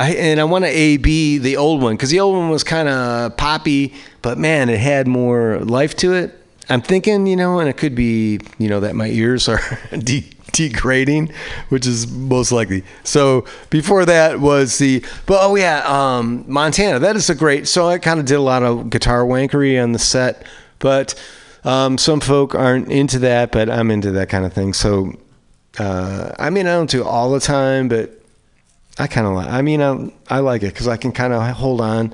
I, 0.01 0.12
and 0.14 0.41
I 0.41 0.45
want 0.45 0.64
to 0.64 0.70
A 0.70 0.97
B 0.97 1.36
the 1.36 1.59
old 1.59 1.82
one 1.82 1.95
because 1.95 2.09
the 2.09 2.20
old 2.20 2.34
one 2.34 2.49
was 2.49 2.64
kind 2.64 2.88
of 2.88 3.36
poppy, 3.36 3.93
but 4.22 4.38
man, 4.38 4.70
it 4.70 4.80
had 4.80 5.07
more 5.07 5.59
life 5.59 5.95
to 5.97 6.14
it. 6.14 6.34
I'm 6.70 6.80
thinking, 6.80 7.26
you 7.26 7.36
know, 7.36 7.59
and 7.59 7.68
it 7.68 7.76
could 7.76 7.95
be, 7.95 8.41
you 8.57 8.68
know, 8.68 8.80
that 8.80 8.95
my 8.95 9.09
ears 9.09 9.47
are 9.47 9.61
de- 9.99 10.30
degrading, 10.53 11.32
which 11.68 11.86
is 11.86 12.11
most 12.11 12.51
likely. 12.51 12.82
So 13.05 13.45
before 13.68 14.07
that 14.07 14.41
was 14.41 14.78
the, 14.78 15.05
but 15.26 15.41
oh 15.43 15.57
yeah, 15.57 15.82
um, 15.84 16.45
Montana. 16.47 16.99
That 16.99 17.16
is 17.16 17.28
a 17.28 17.34
great. 17.34 17.68
So 17.68 17.86
I 17.86 17.99
kind 17.99 18.20
of 18.20 18.24
did 18.24 18.36
a 18.36 18.41
lot 18.41 18.62
of 18.62 18.88
guitar 18.88 19.24
wankery 19.24 19.82
on 19.82 19.93
the 19.93 19.99
set, 19.99 20.47
but 20.81 21.14
um, 21.62 21.97
some 21.97 22.18
folk 22.18 22.55
aren't 22.57 22.91
into 22.91 23.20
that, 23.20 23.53
but 23.53 23.70
I'm 23.70 23.91
into 23.91 24.11
that 24.12 24.28
kind 24.28 24.45
of 24.45 24.53
thing. 24.53 24.72
So 24.72 25.14
uh, 25.78 26.33
I 26.39 26.51
mean, 26.51 26.66
I 26.66 26.72
don't 26.72 26.91
do 26.91 27.05
all 27.05 27.31
the 27.31 27.41
time, 27.41 27.89
but 27.89 28.11
I 28.99 29.07
kind 29.07 29.26
of 29.26 29.35
like. 29.35 29.49
I 29.49 29.62
mean, 29.62 29.81
I 29.81 30.12
I 30.28 30.41
like 30.41 30.62
it 30.62 30.74
because 30.74 30.89
I 30.89 30.97
can 30.97 31.12
kind 31.12 31.33
of 31.33 31.43
hold 31.57 31.81
on. 31.81 32.12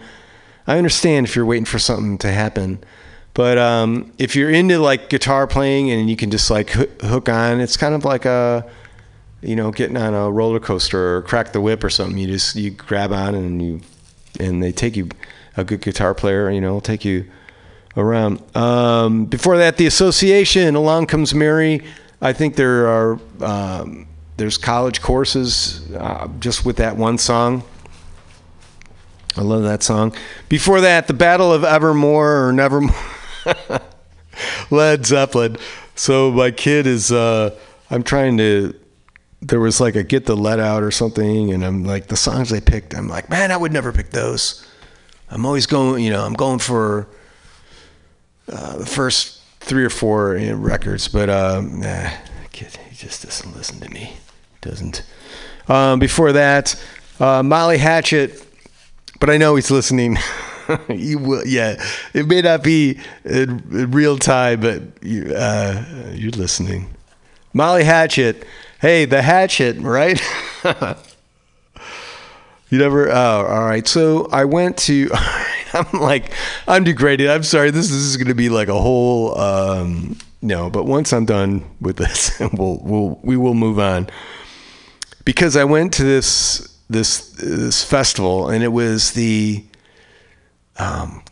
I 0.66 0.78
understand 0.78 1.26
if 1.26 1.36
you're 1.36 1.46
waiting 1.46 1.64
for 1.64 1.78
something 1.78 2.18
to 2.18 2.30
happen, 2.30 2.82
but 3.34 3.56
um, 3.56 4.12
if 4.18 4.36
you're 4.36 4.50
into 4.50 4.78
like 4.78 5.08
guitar 5.08 5.46
playing 5.46 5.90
and 5.90 6.10
you 6.10 6.16
can 6.16 6.30
just 6.30 6.50
like 6.50 6.70
hook 6.70 7.28
on, 7.28 7.60
it's 7.60 7.76
kind 7.76 7.94
of 7.94 8.04
like 8.04 8.24
a, 8.24 8.68
you 9.42 9.56
know, 9.56 9.70
getting 9.70 9.96
on 9.96 10.12
a 10.12 10.30
roller 10.30 10.60
coaster 10.60 11.16
or 11.16 11.22
crack 11.22 11.52
the 11.52 11.60
whip 11.60 11.82
or 11.84 11.90
something. 11.90 12.18
You 12.18 12.26
just 12.26 12.56
you 12.56 12.70
grab 12.70 13.12
on 13.12 13.34
and 13.34 13.62
you, 13.62 13.80
and 14.38 14.62
they 14.62 14.72
take 14.72 14.96
you. 14.96 15.08
A 15.58 15.64
good 15.64 15.80
guitar 15.80 16.12
player, 16.12 16.50
you 16.50 16.60
know, 16.60 16.74
will 16.74 16.80
take 16.82 17.02
you 17.02 17.24
around. 17.97 18.42
Um, 18.57 19.24
before 19.26 19.59
that, 19.59 19.76
the 19.76 19.86
Association, 19.86 20.74
Along 20.74 21.07
Comes 21.07 21.34
Mary. 21.34 21.82
I 22.20 22.32
think 22.32 22.57
there 22.57 22.88
are 22.88 23.18
um, 23.40 24.07
there's 24.36 24.59
college 24.59 25.01
courses 25.01 25.90
uh, 25.94 26.28
just 26.40 26.64
with 26.64 26.76
that 26.76 26.97
one 26.97 27.18
song. 27.18 27.62
I 29.36 29.42
love 29.42 29.62
that 29.64 29.82
song. 29.82 30.14
Before 30.49 30.80
that, 30.80 31.09
the 31.09 31.14
Battle 31.14 31.53
of 31.53 31.62
Evermore 31.62 32.47
or 32.47 32.53
Nevermore, 32.53 32.94
Led 34.70 35.05
Zeppelin. 35.05 35.57
So 35.94 36.30
my 36.30 36.51
kid 36.51 36.86
is. 36.86 37.12
Uh, 37.12 37.57
I'm 37.90 38.03
trying 38.03 38.38
to. 38.38 38.74
There 39.42 39.61
was 39.61 39.80
like 39.80 39.94
a 39.94 40.03
get 40.03 40.24
the 40.24 40.36
let 40.36 40.59
out 40.59 40.82
or 40.82 40.90
something, 40.90 41.53
and 41.53 41.64
I'm 41.64 41.84
like 41.84 42.07
the 42.07 42.16
songs 42.16 42.49
they 42.49 42.61
picked. 42.61 42.94
I'm 42.94 43.09
like, 43.09 43.28
man, 43.28 43.53
I 43.53 43.57
would 43.57 43.72
never 43.72 43.92
pick 43.92 44.11
those. 44.11 44.66
I'm 45.30 45.44
always 45.44 45.66
going. 45.66 46.03
You 46.03 46.11
know, 46.11 46.24
I'm 46.24 46.34
going 46.34 46.59
for 46.59 47.07
uh, 48.51 48.76
the 48.76 48.86
first 48.86 49.40
three 49.61 49.84
or 49.84 49.90
four 49.90 50.36
you 50.36 50.51
know, 50.51 50.57
records, 50.57 51.09
but 51.09 51.28
um, 51.28 51.80
nah, 51.80 52.11
kid, 52.53 52.76
he 52.90 52.97
just 52.97 53.24
doesn't 53.24 53.57
listen 53.57 53.80
to 53.80 53.88
me. 53.90 54.14
Doesn't. 54.61 55.05
Um, 55.68 55.99
before 55.99 56.32
that, 56.32 56.80
uh, 57.18 57.42
Molly 57.42 57.78
Hatchet, 57.78 58.44
but 59.20 59.30
I 59.30 59.36
know 59.36 59.57
he's 59.57 59.70
listening. 59.70 60.16
will, 60.88 61.47
yeah. 61.47 61.82
It 62.12 62.26
may 62.26 62.42
not 62.42 62.62
be 62.62 62.99
in, 63.24 63.62
in 63.70 63.90
real 63.90 64.18
time, 64.18 64.61
but 64.61 64.82
you, 65.03 65.32
uh, 65.34 66.12
you're 66.12 66.32
listening. 66.32 66.94
Molly 67.53 67.84
Hatchet. 67.84 68.44
Hey, 68.80 69.05
the 69.05 69.22
Hatchet, 69.22 69.78
right? 69.78 70.20
You 72.68 72.78
never. 72.78 73.11
Oh, 73.11 73.47
all 73.47 73.64
right. 73.64 73.86
So 73.86 74.28
I 74.32 74.44
went 74.44 74.76
to. 74.78 75.11
I'm 75.76 76.00
like, 76.00 76.32
I'm 76.66 76.84
degraded. 76.84 77.28
I'm 77.28 77.42
sorry. 77.42 77.70
This, 77.70 77.88
this 77.88 77.96
is 77.96 78.16
going 78.16 78.28
to 78.28 78.34
be 78.34 78.48
like 78.48 78.68
a 78.68 78.80
whole. 78.80 79.38
Um, 79.38 80.18
no, 80.42 80.70
but 80.70 80.84
once 80.84 81.12
I'm 81.12 81.24
done 81.24 81.64
with 81.80 81.96
this, 81.96 82.38
we'll 82.52 82.80
we'll 82.82 83.20
we 83.22 83.36
will 83.36 83.54
move 83.54 83.78
on. 83.78 84.08
Because 85.24 85.56
I 85.56 85.64
went 85.64 85.92
to 85.94 86.04
this 86.04 86.76
this 86.88 87.30
this 87.32 87.84
festival 87.84 88.48
and 88.48 88.62
it 88.62 88.72
was 88.72 89.12
the. 89.12 89.64
Um. 90.78 91.22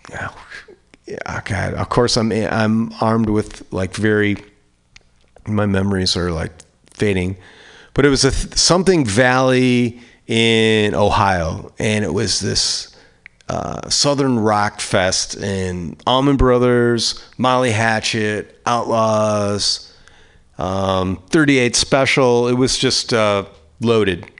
Oh, 1.26 1.40
God. 1.44 1.74
Of 1.74 1.88
course, 1.90 2.16
I'm 2.16 2.32
I'm 2.32 2.92
armed 3.00 3.28
with 3.28 3.70
like 3.72 3.94
very. 3.94 4.36
My 5.46 5.66
memories 5.66 6.16
are 6.16 6.32
like 6.32 6.52
fading, 6.94 7.36
but 7.92 8.06
it 8.06 8.08
was 8.08 8.24
a 8.24 8.30
th- 8.30 8.56
something 8.56 9.04
Valley 9.04 10.00
in 10.26 10.94
Ohio, 10.94 11.72
and 11.78 12.02
it 12.02 12.14
was 12.14 12.40
this 12.40 12.93
uh, 13.48 13.88
Southern 13.90 14.38
Rock 14.38 14.80
Fest, 14.80 15.34
and 15.36 16.02
Allman 16.06 16.36
Brothers, 16.36 17.22
Molly 17.36 17.72
Hatchet, 17.72 18.60
Outlaws, 18.64 19.92
um, 20.58 21.22
38 21.30 21.76
Special. 21.76 22.48
It 22.48 22.54
was 22.54 22.78
just 22.78 23.12
uh, 23.12 23.44
loaded. 23.80 24.30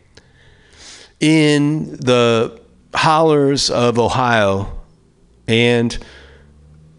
In 1.20 1.96
the 1.96 2.60
hollers 2.94 3.70
of 3.70 3.98
Ohio, 3.98 4.72
and 5.46 5.96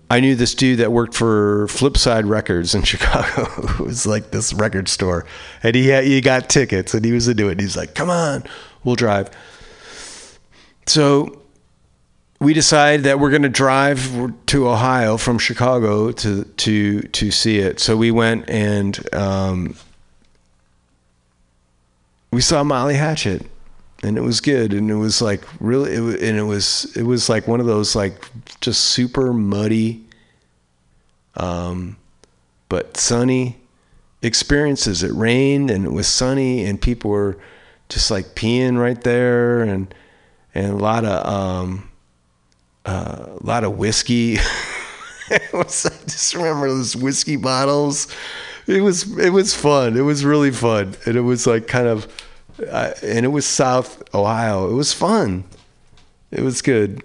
I 0.09 0.19
knew 0.19 0.35
this 0.35 0.53
dude 0.53 0.79
that 0.79 0.91
worked 0.91 1.15
for 1.15 1.67
Flipside 1.67 2.29
Records 2.29 2.75
in 2.75 2.83
Chicago. 2.83 3.49
it 3.57 3.79
was 3.79 4.05
like 4.05 4.31
this 4.31 4.53
record 4.53 4.87
store, 4.87 5.25
and 5.63 5.75
he 5.75 5.87
had, 5.87 6.03
he 6.03 6.21
got 6.21 6.49
tickets, 6.49 6.93
and 6.93 7.03
he 7.03 7.11
was 7.11 7.27
into 7.27 7.47
it. 7.47 7.53
And 7.53 7.61
he's 7.61 7.75
like, 7.75 7.95
"Come 7.95 8.09
on, 8.09 8.43
we'll 8.83 8.95
drive." 8.95 9.31
So 10.85 11.41
we 12.39 12.53
decided 12.53 13.05
that 13.05 13.19
we're 13.19 13.29
going 13.29 13.43
to 13.43 13.49
drive 13.49 14.33
to 14.47 14.69
Ohio 14.69 15.17
from 15.17 15.37
Chicago 15.39 16.11
to 16.11 16.43
to 16.43 17.01
to 17.01 17.31
see 17.31 17.59
it. 17.59 17.79
So 17.79 17.95
we 17.95 18.11
went 18.11 18.49
and 18.49 19.15
um, 19.15 19.75
we 22.31 22.41
saw 22.41 22.63
Molly 22.63 22.95
Hatchet, 22.95 23.45
and 24.03 24.17
it 24.17 24.21
was 24.21 24.41
good. 24.41 24.73
And 24.73 24.91
it 24.91 24.95
was 24.95 25.21
like 25.21 25.43
really, 25.61 25.93
it, 25.93 26.21
and 26.21 26.37
it 26.37 26.43
was 26.43 26.91
it 26.95 27.03
was 27.03 27.29
like 27.29 27.47
one 27.47 27.61
of 27.61 27.65
those 27.65 27.95
like 27.95 28.29
just 28.59 28.81
super 28.81 29.31
muddy, 29.31 30.03
um, 31.35 31.95
but 32.67 32.97
sunny 32.97 33.57
experiences. 34.21 35.03
It 35.03 35.13
rained 35.13 35.71
and 35.71 35.85
it 35.85 35.91
was 35.91 36.07
sunny, 36.07 36.65
and 36.65 36.81
people 36.81 37.11
were 37.11 37.37
just 37.87 38.11
like 38.11 38.35
peeing 38.35 38.77
right 38.77 39.01
there, 39.01 39.61
and 39.61 39.93
and 40.53 40.73
a 40.73 40.75
lot 40.75 41.05
of 41.05 41.25
um, 41.25 41.89
a 42.85 43.37
lot 43.41 43.63
of 43.63 43.77
whiskey. 43.77 44.37
I 45.29 45.39
just 45.53 46.35
remember 46.35 46.67
those 46.69 46.95
whiskey 46.95 47.35
bottles. 47.35 48.07
It 48.67 48.81
was 48.81 49.17
it 49.17 49.31
was 49.31 49.53
fun. 49.53 49.97
It 49.97 50.01
was 50.01 50.23
really 50.23 50.51
fun, 50.51 50.95
and 51.05 51.15
it 51.15 51.21
was 51.21 51.47
like 51.47 51.67
kind 51.67 51.87
of, 51.87 52.07
and 52.59 53.25
it 53.25 53.31
was 53.31 53.45
South 53.45 54.03
Ohio. 54.13 54.69
It 54.69 54.73
was 54.73 54.93
fun. 54.93 55.43
It 56.31 56.41
was 56.41 56.61
good. 56.61 57.03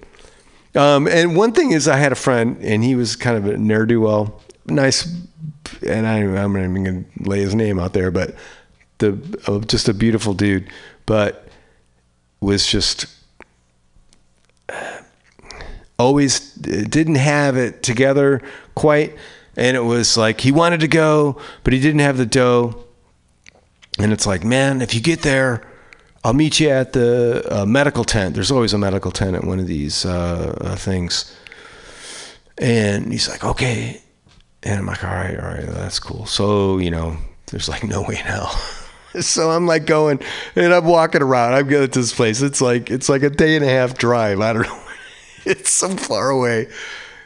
Um, 0.75 1.09
and 1.09 1.37
one 1.37 1.53
thing 1.53 1.73
is, 1.73 1.89
I 1.89 1.97
had 1.97 2.13
a 2.13 2.17
friend, 2.17 2.59
and 2.63 2.85
he 2.85 2.95
was 2.95 3.17
kind 3.17 3.37
of 3.37 3.47
a 3.47 3.57
ne'er 3.57 3.87
do 3.87 4.01
well, 4.01 4.41
nice, 4.67 5.13
and 5.87 6.07
I, 6.07 6.19
I'm 6.19 6.53
not 6.53 6.63
even 6.63 6.85
gonna 6.85 7.05
lay 7.29 7.41
his 7.41 7.55
name 7.55 7.79
out 7.79 7.93
there, 7.93 8.11
but 8.11 8.35
the 8.99 9.19
uh, 9.47 9.59
just 9.61 9.89
a 9.89 9.95
beautiful 9.95 10.35
dude, 10.35 10.69
but 11.07 11.49
was 12.41 12.67
just 12.67 13.07
always 16.01 16.53
didn't 16.55 17.17
have 17.17 17.57
it 17.57 17.83
together 17.83 18.41
quite 18.75 19.17
and 19.57 19.77
it 19.77 19.85
was 19.85 20.17
like 20.17 20.41
he 20.41 20.51
wanted 20.51 20.81
to 20.81 20.89
go 20.89 21.41
but 21.63 21.73
he 21.73 21.81
didn't 21.81 22.01
have 22.01 22.17
the 22.17 22.27
dough. 22.27 22.85
And 23.99 24.13
it's 24.13 24.27
like 24.27 24.43
man 24.43 24.81
if 24.81 24.95
you 24.95 25.01
get 25.01 25.23
there 25.23 25.67
i'll 26.25 26.33
meet 26.33 26.59
you 26.61 26.71
at 26.71 26.93
the 26.93 27.47
uh, 27.51 27.67
medical 27.67 28.05
tent. 28.05 28.35
There's 28.35 28.51
always 28.51 28.73
a 28.73 28.79
medical 28.79 29.11
tent 29.11 29.37
at 29.37 29.45
one 29.45 29.61
of 29.61 29.67
these 29.67 30.07
uh, 30.07 30.57
uh, 30.61 30.77
things. 30.77 31.37
And 32.59 33.13
he's 33.13 33.29
like 33.29 33.45
okay. 33.45 34.01
And 34.63 34.79
i'm 34.79 34.87
like 34.87 35.05
all 35.05 35.11
right 35.11 35.39
all 35.39 35.49
right 35.49 35.67
that's 35.67 35.99
cool. 35.99 36.25
So 36.27 36.79
you 36.79 36.91
know 36.91 37.17
there's 37.47 37.69
like 37.69 37.85
no 37.85 38.03
way 38.03 38.17
in 38.17 38.25
hell. 38.25 38.51
So 39.19 39.51
i'm 39.51 39.67
like 39.67 39.87
going 39.87 40.21
and 40.55 40.73
i'm 40.73 40.85
walking 40.85 41.21
around. 41.21 41.55
I'm 41.55 41.67
going 41.67 41.91
to 41.91 41.99
this 41.99 42.15
place. 42.15 42.43
It's 42.43 42.61
like 42.61 42.93
it's 42.93 43.09
like 43.09 43.25
a 43.25 43.31
day 43.31 43.57
and 43.57 43.65
a 43.65 43.69
half 43.69 43.99
drive. 43.99 44.41
I 44.41 44.53
don't 44.53 44.63
know 44.63 44.90
it's 45.45 45.71
so 45.71 45.89
far 45.91 46.31
away. 46.31 46.69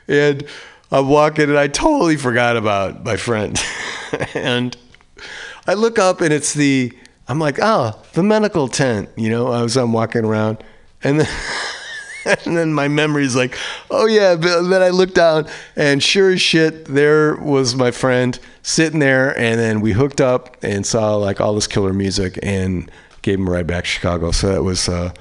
And 0.08 0.44
I'm 0.90 1.08
walking 1.08 1.48
and 1.48 1.58
I 1.58 1.68
totally 1.68 2.16
forgot 2.16 2.56
about 2.56 3.04
my 3.04 3.16
friend. 3.16 3.60
and 4.34 4.76
I 5.66 5.74
look 5.74 5.98
up 5.98 6.20
and 6.20 6.32
it's 6.32 6.54
the, 6.54 6.92
I'm 7.26 7.38
like, 7.38 7.58
oh, 7.60 8.00
the 8.12 8.22
medical 8.22 8.68
tent. 8.68 9.08
You 9.16 9.30
know, 9.30 9.52
as 9.52 9.76
I'm 9.76 9.92
walking 9.92 10.24
around 10.24 10.62
and 11.02 11.20
then, 11.20 11.28
and 12.46 12.56
then 12.56 12.72
my 12.72 12.88
memory's 12.88 13.36
like, 13.36 13.56
oh 13.90 14.06
yeah. 14.06 14.34
But 14.34 14.62
then 14.62 14.82
I 14.82 14.88
looked 14.88 15.14
down, 15.14 15.46
and 15.76 16.02
sure 16.02 16.32
as 16.32 16.40
shit, 16.40 16.86
there 16.86 17.36
was 17.36 17.74
my 17.76 17.90
friend 17.90 18.38
sitting 18.62 18.98
there, 18.98 19.38
and 19.38 19.60
then 19.60 19.80
we 19.80 19.92
hooked 19.92 20.20
up 20.20 20.56
and 20.62 20.84
saw 20.86 21.16
like 21.16 21.40
all 21.40 21.54
this 21.54 21.66
killer 21.66 21.92
music, 21.92 22.38
and 22.42 22.90
gave 23.22 23.38
him 23.38 23.46
a 23.46 23.50
ride 23.50 23.66
back 23.66 23.84
to 23.84 23.90
Chicago. 23.90 24.30
So 24.30 24.48
that 24.48 24.62
was 24.62 24.88
uh, 24.88 25.12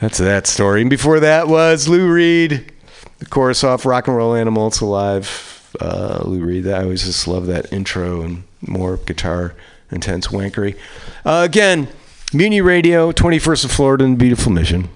that's 0.00 0.18
that 0.18 0.46
story. 0.46 0.80
And 0.80 0.90
before 0.90 1.20
that 1.20 1.48
was 1.48 1.88
Lou 1.88 2.10
Reed, 2.10 2.72
the 3.18 3.26
chorus 3.26 3.64
off 3.64 3.86
"Rock 3.86 4.08
and 4.08 4.16
Roll 4.16 4.34
Animal." 4.34 4.68
It's 4.68 4.80
alive. 4.80 5.74
Uh, 5.80 6.22
Lou 6.24 6.40
Reed. 6.40 6.66
I 6.68 6.82
always 6.82 7.04
just 7.04 7.28
love 7.28 7.46
that 7.46 7.72
intro 7.72 8.22
and 8.22 8.44
more 8.62 8.96
guitar 8.98 9.54
intense 9.90 10.28
wankery. 10.28 10.76
Uh, 11.24 11.42
again, 11.44 11.88
Mutiny 12.32 12.60
Radio, 12.60 13.12
21st 13.12 13.66
of 13.66 13.70
Florida 13.72 14.04
and 14.04 14.18
beautiful 14.18 14.50
Mission 14.50 14.88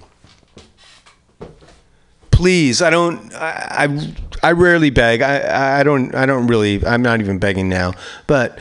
please 2.41 2.81
i 2.81 2.89
don't 2.89 3.35
i 3.35 3.87
i, 4.43 4.49
I 4.49 4.53
rarely 4.53 4.89
beg 4.89 5.21
I, 5.21 5.81
I 5.81 5.83
don't 5.83 6.15
i 6.15 6.25
don't 6.25 6.47
really 6.47 6.83
i'm 6.87 7.03
not 7.03 7.21
even 7.21 7.39
begging 7.39 7.69
now 7.69 7.93
but 8.27 8.59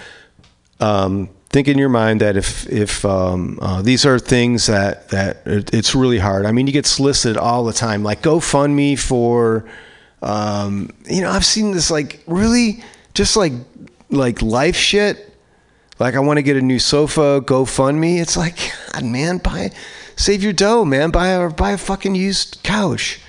um 0.82 1.30
think 1.50 1.68
in 1.68 1.78
your 1.78 1.90
mind 1.90 2.22
that 2.22 2.38
if 2.38 2.68
if 2.70 3.04
um, 3.06 3.58
uh, 3.62 3.82
these 3.82 4.06
are 4.06 4.20
things 4.20 4.68
that 4.68 5.10
that 5.10 5.42
it, 5.46 5.74
it's 5.74 5.96
really 5.96 6.20
hard. 6.20 6.46
I 6.46 6.52
mean 6.52 6.68
you 6.68 6.74
get 6.74 6.86
solicited 6.86 7.38
all 7.38 7.64
the 7.66 7.74
time. 7.74 8.04
Like 8.04 8.22
gofundme 8.22 8.98
for 9.00 9.66
um, 10.22 10.92
you 11.06 11.22
know 11.22 11.32
i've 11.32 11.46
seen 11.46 11.72
this 11.72 11.90
like 11.90 12.22
really 12.28 12.84
just 13.14 13.36
like 13.36 13.54
like 14.10 14.42
life 14.42 14.76
shit. 14.76 15.26
Like 15.98 16.16
i 16.16 16.20
want 16.20 16.38
to 16.38 16.44
get 16.44 16.56
a 16.56 16.62
new 16.62 16.80
sofa 16.80 17.42
gofundme. 17.42 18.22
It's 18.22 18.38
like 18.38 18.58
god 18.94 19.06
man 19.06 19.38
buy 19.40 19.72
save 20.16 20.44
your 20.44 20.54
dough 20.54 20.86
man. 20.86 21.10
Buy 21.10 21.30
a 21.30 21.50
buy 21.50 21.72
a 21.72 21.78
fucking 21.78 22.16
used 22.16 22.60
couch. 22.64 23.22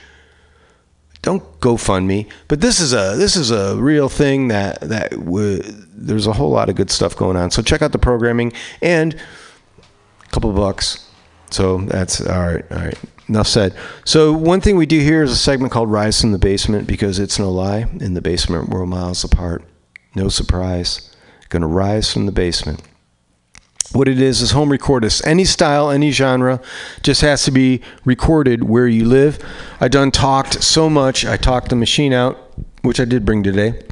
Don't 1.22 1.60
go 1.60 1.76
fund 1.76 2.08
me 2.08 2.28
but 2.48 2.62
this 2.62 2.80
is 2.80 2.94
a 2.94 3.14
this 3.16 3.36
is 3.36 3.50
a 3.50 3.76
real 3.76 4.08
thing 4.08 4.48
that 4.48 4.80
that 4.80 5.10
w- 5.10 5.62
there's 6.00 6.26
a 6.26 6.32
whole 6.32 6.50
lot 6.50 6.68
of 6.68 6.74
good 6.74 6.90
stuff 6.90 7.14
going 7.14 7.36
on. 7.36 7.50
So 7.50 7.62
check 7.62 7.82
out 7.82 7.92
the 7.92 7.98
programming 7.98 8.52
and 8.82 9.14
a 9.14 10.28
couple 10.30 10.52
bucks. 10.52 11.06
So 11.50 11.78
that's 11.78 12.26
all 12.26 12.40
right 12.40 12.64
all 12.70 12.78
right. 12.78 12.98
Enough 13.28 13.46
said. 13.46 13.76
So 14.04 14.32
one 14.32 14.60
thing 14.60 14.76
we 14.76 14.86
do 14.86 14.98
here 14.98 15.22
is 15.22 15.30
a 15.30 15.36
segment 15.36 15.72
called 15.72 15.90
rise 15.90 16.20
from 16.20 16.32
the 16.32 16.38
basement 16.38 16.88
because 16.88 17.18
it's 17.18 17.38
no 17.38 17.50
lie. 17.50 17.86
In 18.00 18.14
the 18.14 18.22
basement 18.22 18.70
we're 18.70 18.86
miles 18.86 19.22
apart. 19.22 19.62
No 20.14 20.28
surprise. 20.28 21.14
Gonna 21.48 21.68
rise 21.68 22.12
from 22.12 22.26
the 22.26 22.32
basement. 22.32 22.82
What 23.92 24.06
it 24.06 24.20
is 24.20 24.40
is 24.40 24.52
home 24.52 24.70
recordist. 24.70 25.26
Any 25.26 25.44
style 25.44 25.90
any 25.90 26.12
genre 26.12 26.60
just 27.02 27.20
has 27.22 27.44
to 27.44 27.50
be 27.50 27.82
recorded 28.04 28.68
where 28.68 28.86
you 28.86 29.04
live. 29.04 29.38
I 29.80 29.88
done 29.88 30.12
talked 30.12 30.62
so 30.62 30.88
much. 30.88 31.24
I 31.26 31.36
talked 31.36 31.68
the 31.68 31.76
machine 31.76 32.12
out 32.12 32.50
which 32.82 33.00
i 33.00 33.04
did 33.04 33.24
bring 33.24 33.42
today 33.42 33.82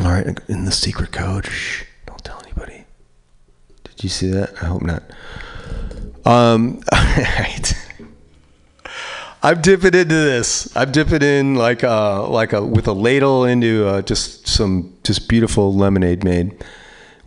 all 0.00 0.08
right 0.08 0.40
in 0.48 0.64
the 0.64 0.72
secret 0.72 1.12
code 1.12 1.46
shh, 1.46 1.84
don't 2.06 2.24
tell 2.24 2.40
anybody 2.44 2.84
did 3.84 4.02
you 4.02 4.08
see 4.08 4.28
that 4.28 4.50
i 4.62 4.66
hope 4.66 4.82
not 4.82 5.02
um 6.24 6.80
all 6.92 6.98
right 7.16 7.74
I'm 9.40 9.60
dipping 9.60 9.94
into 9.94 10.14
this. 10.14 10.76
I'm 10.76 10.90
dipping 10.90 11.22
in 11.22 11.54
like 11.54 11.84
uh 11.84 12.28
like 12.28 12.52
a 12.52 12.64
with 12.64 12.88
a 12.88 12.92
ladle 12.92 13.44
into 13.44 13.86
uh, 13.86 14.02
just 14.02 14.48
some 14.48 14.96
just 15.04 15.28
beautiful 15.28 15.72
lemonade 15.72 16.24
made 16.24 16.64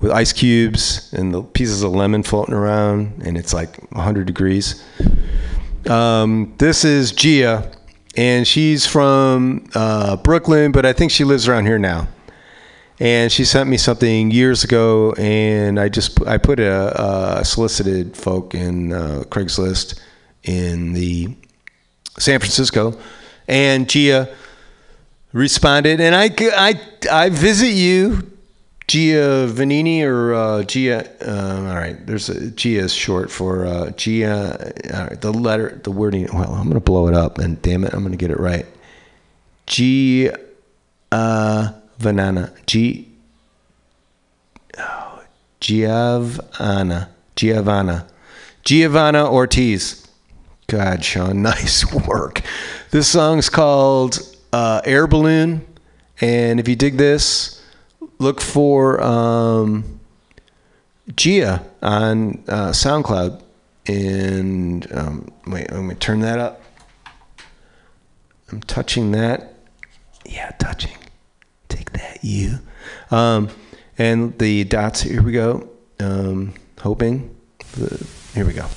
with 0.01 0.11
ice 0.11 0.34
cubes 0.34 1.13
and 1.13 1.34
the 1.34 1.41
pieces 1.41 1.84
of 1.84 1.91
lemon 1.91 2.24
floating 2.24 2.53
around, 2.53 3.22
and 3.24 3.38
it's 3.38 3.53
like 3.53 3.78
100 3.91 4.26
degrees. 4.26 4.84
Um, 5.89 6.53
this 6.57 6.84
is 6.84 7.11
Gia, 7.11 7.72
and 8.17 8.47
she's 8.47 8.86
from 8.86 9.69
uh, 9.74 10.17
Brooklyn, 10.17 10.72
but 10.72 10.86
I 10.86 10.93
think 10.93 11.11
she 11.11 11.24
lives 11.24 11.47
around 11.47 11.65
here 11.65 11.80
now. 11.80 12.07
And 13.02 13.32
she 13.32 13.45
sent 13.45 13.68
me 13.68 13.78
something 13.78 14.30
years 14.30 14.64
ago, 14.64 15.14
and 15.14 15.80
I 15.80 15.89
just 15.89 16.22
I 16.28 16.38
put 16.38 16.60
a, 16.60 17.39
a 17.39 17.43
solicited 17.43 18.16
folk 18.16 18.54
in 18.54 18.93
uh, 18.93 19.24
Craigslist 19.28 19.99
in 20.43 20.93
the 20.93 21.36
San 22.20 22.38
Francisco, 22.38 22.95
and 23.47 23.89
Gia 23.89 24.32
responded, 25.34 25.99
and 25.99 26.14
I, 26.14 26.30
I, 26.56 26.80
I 27.12 27.30
visit 27.30 27.72
you, 27.72 28.32
Gia 28.88 29.47
Vanini 29.49 30.04
or 30.04 30.36
uh, 30.36 30.62
Gia. 30.62 31.10
Uh, 31.28 31.70
all 31.70 31.76
right, 31.76 32.06
there's 32.06 32.30
a 32.30 32.52
Gia 32.52 32.82
is 32.82 32.93
short 32.93 33.32
for 33.32 33.66
uh, 33.66 33.89
Gia. 33.91 34.74
All 34.93 35.06
right, 35.08 35.20
the 35.20 35.34
letter, 35.34 35.82
the 35.84 35.89
wording. 35.89 36.28
Well, 36.32 36.54
I'm 36.54 36.68
gonna 36.68 36.80
blow 36.80 37.08
it 37.08 37.16
up, 37.16 37.39
and 37.39 37.60
damn 37.64 37.84
it, 37.84 37.95
I'm 37.95 38.04
gonna 38.04 38.16
get 38.16 38.30
it 38.30 38.39
right. 38.39 38.68
G. 39.66 40.30
uh, 41.12 41.72
Vanana. 42.02 42.54
G. 42.66 43.08
Giovanna. 45.60 47.10
Giovanna. 47.36 48.08
Giovanna 48.64 49.32
Ortiz. 49.32 50.08
God, 50.68 51.04
Sean, 51.04 51.41
nice 51.41 51.91
work. 52.08 52.41
This 52.91 53.08
song's 53.08 53.49
called 53.49 54.20
uh, 54.52 54.82
Air 54.84 55.08
Balloon. 55.08 55.66
And 56.20 56.60
if 56.60 56.68
you 56.68 56.76
dig 56.76 56.97
this, 56.97 57.64
look 58.20 58.41
for 58.41 59.02
um, 59.02 59.99
Gia 61.16 61.66
on 61.82 62.43
uh, 62.47 62.72
SoundCloud. 62.72 63.41
And 63.88 64.88
um, 64.93 65.32
wait, 65.47 65.72
let 65.72 65.82
me 65.82 65.95
turn 65.95 66.20
that 66.22 66.39
up. 66.39 66.62
I'm 68.52 68.62
touching 68.62 69.12
that. 69.12 69.56
Yeah, 70.26 70.52
touching. 70.60 71.01
That, 71.93 72.19
you. 72.21 72.59
Um, 73.09 73.49
and 73.97 74.37
the 74.39 74.63
dots, 74.63 75.01
here 75.01 75.21
we 75.21 75.31
go. 75.31 75.69
Um, 75.99 76.53
hoping. 76.79 77.35
The, 77.73 78.07
here 78.33 78.45
we 78.45 78.53
go. 78.53 78.67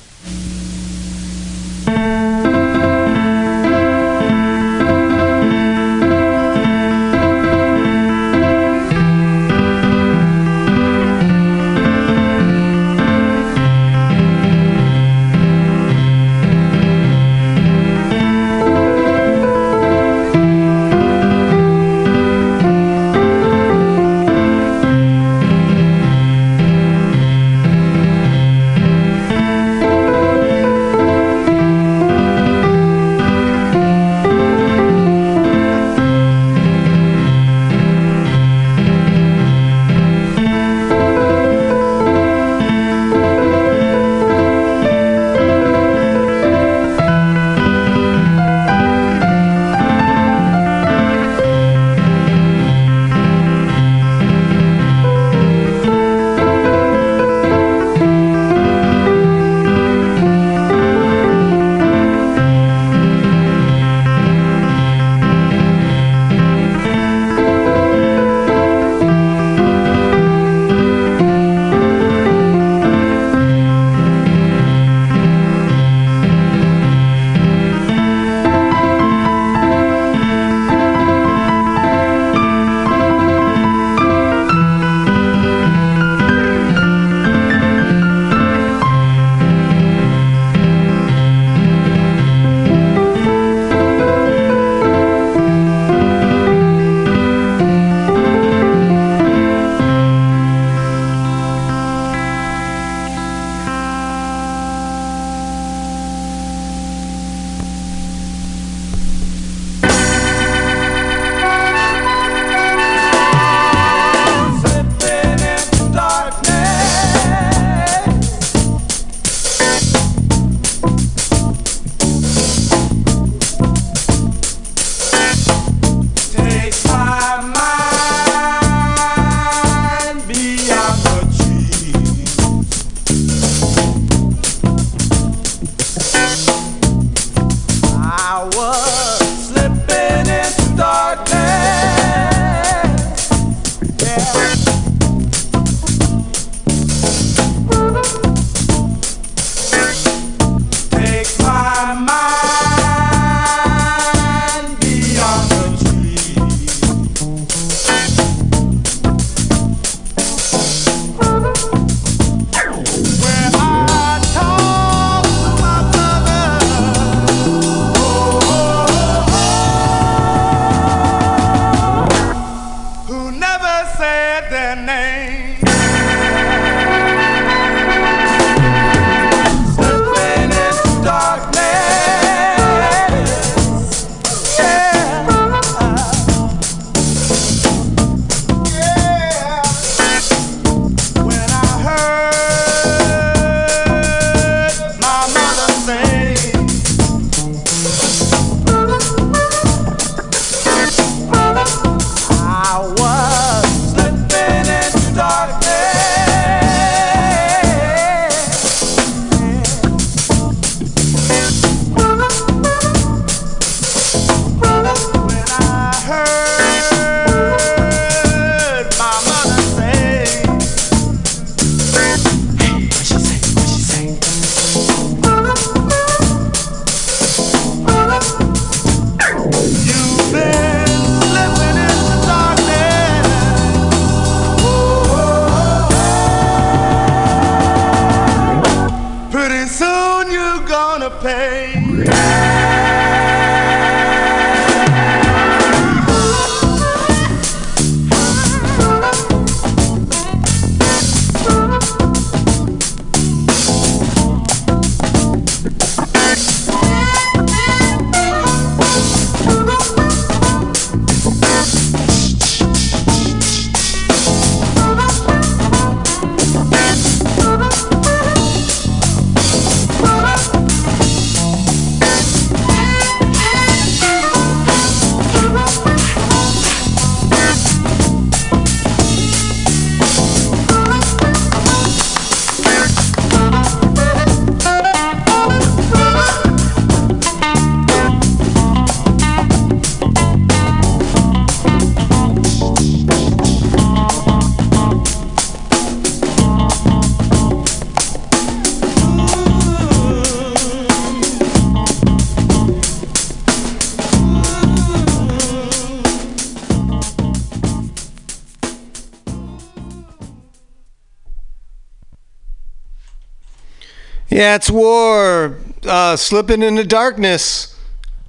War. 314.74 315.56
Uh, 315.86 316.16
slipping 316.16 316.62
into 316.62 316.84
darkness. 316.84 317.78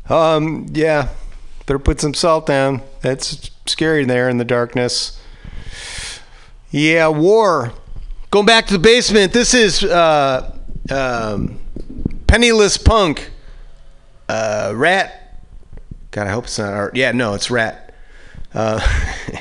Um, 0.07 0.67
yeah, 0.71 1.09
better 1.65 1.79
put 1.79 1.99
some 1.99 2.13
salt 2.13 2.45
down. 2.45 2.81
That's 3.01 3.51
scary 3.65 4.05
there 4.05 4.29
in 4.29 4.37
the 4.37 4.45
darkness. 4.45 5.19
Yeah, 6.71 7.07
war. 7.07 7.73
Going 8.31 8.45
back 8.45 8.67
to 8.67 8.73
the 8.73 8.79
basement. 8.79 9.33
This 9.33 9.53
is 9.53 9.83
uh, 9.83 10.57
um, 10.89 11.59
penniless 12.27 12.77
punk. 12.77 13.31
Uh, 14.27 14.73
rat. 14.75 15.39
God, 16.11 16.27
I 16.27 16.31
hope 16.31 16.45
it's 16.45 16.59
not 16.59 16.73
art. 16.73 16.95
Yeah, 16.95 17.11
no, 17.11 17.33
it's 17.33 17.49
rat. 17.51 17.93
Uh, 18.53 18.79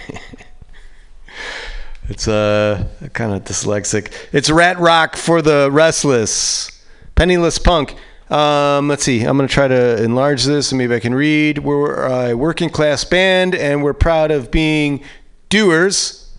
it's 2.09 2.29
uh, 2.29 2.89
kind 3.13 3.33
of 3.33 3.45
dyslexic. 3.45 4.13
It's 4.33 4.51
rat 4.51 4.79
rock 4.79 5.17
for 5.17 5.43
the 5.43 5.71
restless. 5.71 6.71
Penniless 7.15 7.59
punk. 7.59 7.97
Um, 8.31 8.89
let's 8.89 9.05
see. 9.05 9.23
I'm 9.23 9.37
going 9.37 9.49
to 9.49 9.53
try 9.55 9.69
to 9.69 10.03
enlarge 10.03 10.45
this 10.45 10.73
and 10.73 10.79
maybe 10.79 10.95
I 10.95 11.01
can 11.01 11.15
read. 11.15 11.59
We're 11.59 12.07
a 12.07 12.35
working 12.35 12.71
class 12.71 13.05
band 13.05 13.55
and 13.55 13.83
we're 13.83 13.95
proud 13.95 14.31
of 14.31 14.51
being 14.51 15.03
doers 15.49 16.35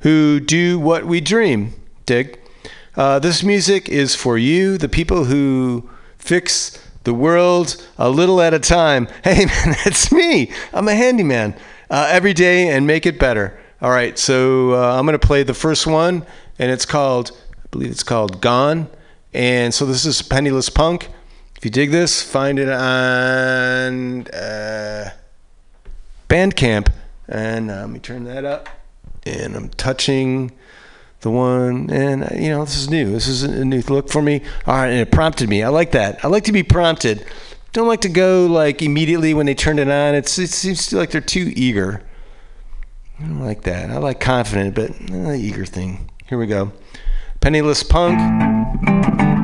who 0.00 0.40
do 0.40 0.78
what 0.78 1.04
we 1.04 1.20
dream. 1.20 1.74
Dig. 2.06 2.40
Uh, 2.94 3.18
this 3.18 3.42
music 3.42 3.88
is 3.88 4.14
for 4.14 4.38
you, 4.38 4.78
the 4.78 4.88
people 4.88 5.24
who 5.24 5.88
fix 6.16 6.82
the 7.04 7.12
world 7.12 7.76
a 7.98 8.08
little 8.08 8.40
at 8.40 8.54
a 8.54 8.58
time. 8.58 9.08
Hey, 9.24 9.44
man, 9.44 9.76
it's 9.84 10.10
me. 10.10 10.50
I'm 10.72 10.88
a 10.88 10.94
handyman 10.94 11.54
uh, 11.90 12.08
every 12.10 12.32
day 12.32 12.68
and 12.68 12.86
make 12.86 13.04
it 13.04 13.18
better. 13.18 13.58
All 13.82 13.90
right, 13.90 14.18
so 14.18 14.72
uh, 14.72 14.96
I'm 14.98 15.04
going 15.04 15.18
to 15.18 15.26
play 15.26 15.42
the 15.42 15.52
first 15.52 15.86
one, 15.86 16.24
and 16.58 16.70
it's 16.70 16.86
called, 16.86 17.32
I 17.52 17.66
believe 17.70 17.90
it's 17.90 18.02
called 18.02 18.40
Gone. 18.40 18.88
And 19.36 19.74
so 19.74 19.84
this 19.84 20.06
is 20.06 20.22
Penniless 20.22 20.70
Punk. 20.70 21.10
If 21.56 21.64
you 21.66 21.70
dig 21.70 21.90
this, 21.90 22.22
find 22.22 22.58
it 22.58 22.70
on 22.70 24.26
uh, 24.28 25.10
Bandcamp. 26.26 26.90
And 27.28 27.70
uh, 27.70 27.80
let 27.80 27.90
me 27.90 27.98
turn 27.98 28.24
that 28.24 28.46
up. 28.46 28.70
And 29.26 29.54
I'm 29.54 29.68
touching 29.68 30.52
the 31.20 31.30
one, 31.30 31.90
and 31.90 32.24
uh, 32.24 32.28
you 32.34 32.48
know, 32.48 32.64
this 32.64 32.78
is 32.78 32.88
new. 32.88 33.10
This 33.10 33.28
is 33.28 33.42
a 33.42 33.62
new 33.62 33.82
look 33.88 34.08
for 34.08 34.22
me. 34.22 34.40
All 34.66 34.74
right, 34.74 34.88
and 34.88 35.00
it 35.00 35.10
prompted 35.10 35.50
me. 35.50 35.62
I 35.62 35.68
like 35.68 35.92
that. 35.92 36.24
I 36.24 36.28
like 36.28 36.44
to 36.44 36.52
be 36.52 36.62
prompted. 36.62 37.26
Don't 37.74 37.88
like 37.88 38.02
to 38.02 38.08
go 38.08 38.46
like 38.46 38.80
immediately 38.80 39.34
when 39.34 39.44
they 39.44 39.54
turn 39.54 39.78
it 39.78 39.88
on. 39.88 40.14
It's 40.14 40.38
it 40.38 40.48
seems 40.48 40.94
like 40.94 41.10
they're 41.10 41.20
too 41.20 41.52
eager. 41.54 42.02
I 43.18 43.24
don't 43.24 43.44
like 43.44 43.64
that. 43.64 43.90
I 43.90 43.98
like 43.98 44.18
confident, 44.18 44.74
but 44.74 44.92
uh, 45.12 45.32
eager 45.32 45.66
thing. 45.66 46.10
Here 46.26 46.38
we 46.38 46.46
go. 46.46 46.72
Penniless 47.46 47.84
Punk. 47.84 49.35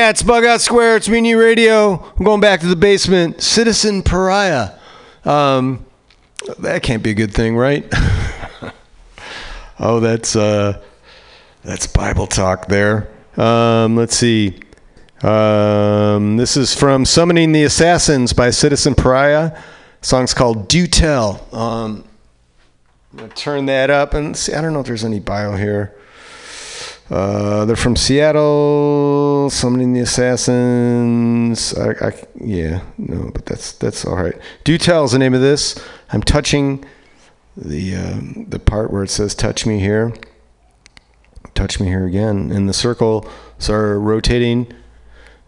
Yeah, 0.00 0.08
it's 0.08 0.22
Bughouse 0.22 0.60
Square. 0.60 0.96
It's 0.96 1.10
Mutiny 1.10 1.34
Radio. 1.34 2.02
I'm 2.18 2.24
going 2.24 2.40
back 2.40 2.60
to 2.60 2.66
the 2.66 2.74
basement. 2.74 3.42
Citizen 3.42 4.02
Pariah. 4.02 4.70
Um, 5.26 5.84
that 6.60 6.82
can't 6.82 7.02
be 7.02 7.10
a 7.10 7.14
good 7.14 7.34
thing, 7.34 7.54
right? 7.54 7.86
oh, 9.78 10.00
that's 10.00 10.36
uh, 10.36 10.82
that's 11.62 11.86
Bible 11.86 12.26
talk 12.26 12.66
there. 12.66 13.10
Um, 13.36 13.94
let's 13.94 14.16
see. 14.16 14.60
Um, 15.22 16.38
this 16.38 16.56
is 16.56 16.74
from 16.74 17.04
Summoning 17.04 17.52
the 17.52 17.64
Assassins 17.64 18.32
by 18.32 18.48
Citizen 18.48 18.94
Pariah. 18.94 19.60
song's 20.00 20.32
called 20.32 20.66
Do 20.66 20.86
Tell. 20.86 21.46
Um, 21.52 22.04
I'm 23.12 23.18
gonna 23.18 23.32
turn 23.34 23.66
that 23.66 23.90
up 23.90 24.14
and 24.14 24.34
see. 24.34 24.54
I 24.54 24.62
don't 24.62 24.72
know 24.72 24.80
if 24.80 24.86
there's 24.86 25.04
any 25.04 25.20
bio 25.20 25.56
here. 25.56 25.94
Uh, 27.10 27.64
they're 27.64 27.76
from 27.76 27.96
Seattle. 27.96 29.50
Summoning 29.50 29.92
the 29.92 30.00
Assassins. 30.00 31.74
I, 31.74 31.90
I, 32.08 32.12
yeah, 32.40 32.82
no, 32.98 33.30
but 33.34 33.46
that's 33.46 33.72
that's 33.72 34.04
all 34.04 34.16
right. 34.16 34.36
Do 34.62 34.78
tell 34.78 35.04
is 35.04 35.12
the 35.12 35.18
name 35.18 35.34
of 35.34 35.40
this. 35.40 35.82
I'm 36.12 36.22
touching 36.22 36.84
the 37.56 37.96
um, 37.96 38.46
the 38.48 38.60
part 38.60 38.92
where 38.92 39.02
it 39.02 39.10
says 39.10 39.34
"touch 39.34 39.66
me 39.66 39.80
here." 39.80 40.14
Touch 41.54 41.80
me 41.80 41.88
here 41.88 42.06
again, 42.06 42.52
and 42.52 42.68
the 42.68 42.72
circles 42.72 43.28
are 43.68 43.98
rotating 43.98 44.72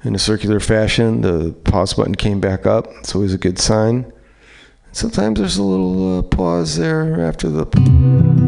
in 0.03 0.15
a 0.17 0.19
circular 0.19 0.59
fashion. 0.59 1.21
The 1.21 1.53
pause 1.65 1.95
button 1.95 2.17
came 2.17 2.41
back 2.41 2.67
up. 2.67 2.89
It's 2.99 3.15
always 3.15 3.33
a 3.33 3.39
good 3.39 3.59
sign. 3.59 4.13
Sometimes 4.91 5.39
there's 5.39 5.57
a 5.57 5.63
little 5.63 6.19
uh, 6.19 6.23
pause 6.23 6.77
there 6.77 7.21
after 7.21 7.49
the. 7.49 8.42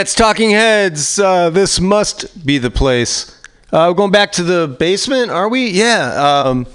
It's 0.00 0.14
Talking 0.14 0.50
Heads. 0.50 1.18
Uh, 1.18 1.50
this 1.50 1.80
must 1.80 2.44
be 2.46 2.58
the 2.58 2.70
place. 2.70 3.34
Uh, 3.72 3.92
going 3.92 4.10
back 4.10 4.32
to 4.32 4.42
the 4.42 4.74
basement, 4.78 5.30
are 5.30 5.48
we? 5.48 5.68
Yeah. 5.70 6.42
Um, 6.44 6.66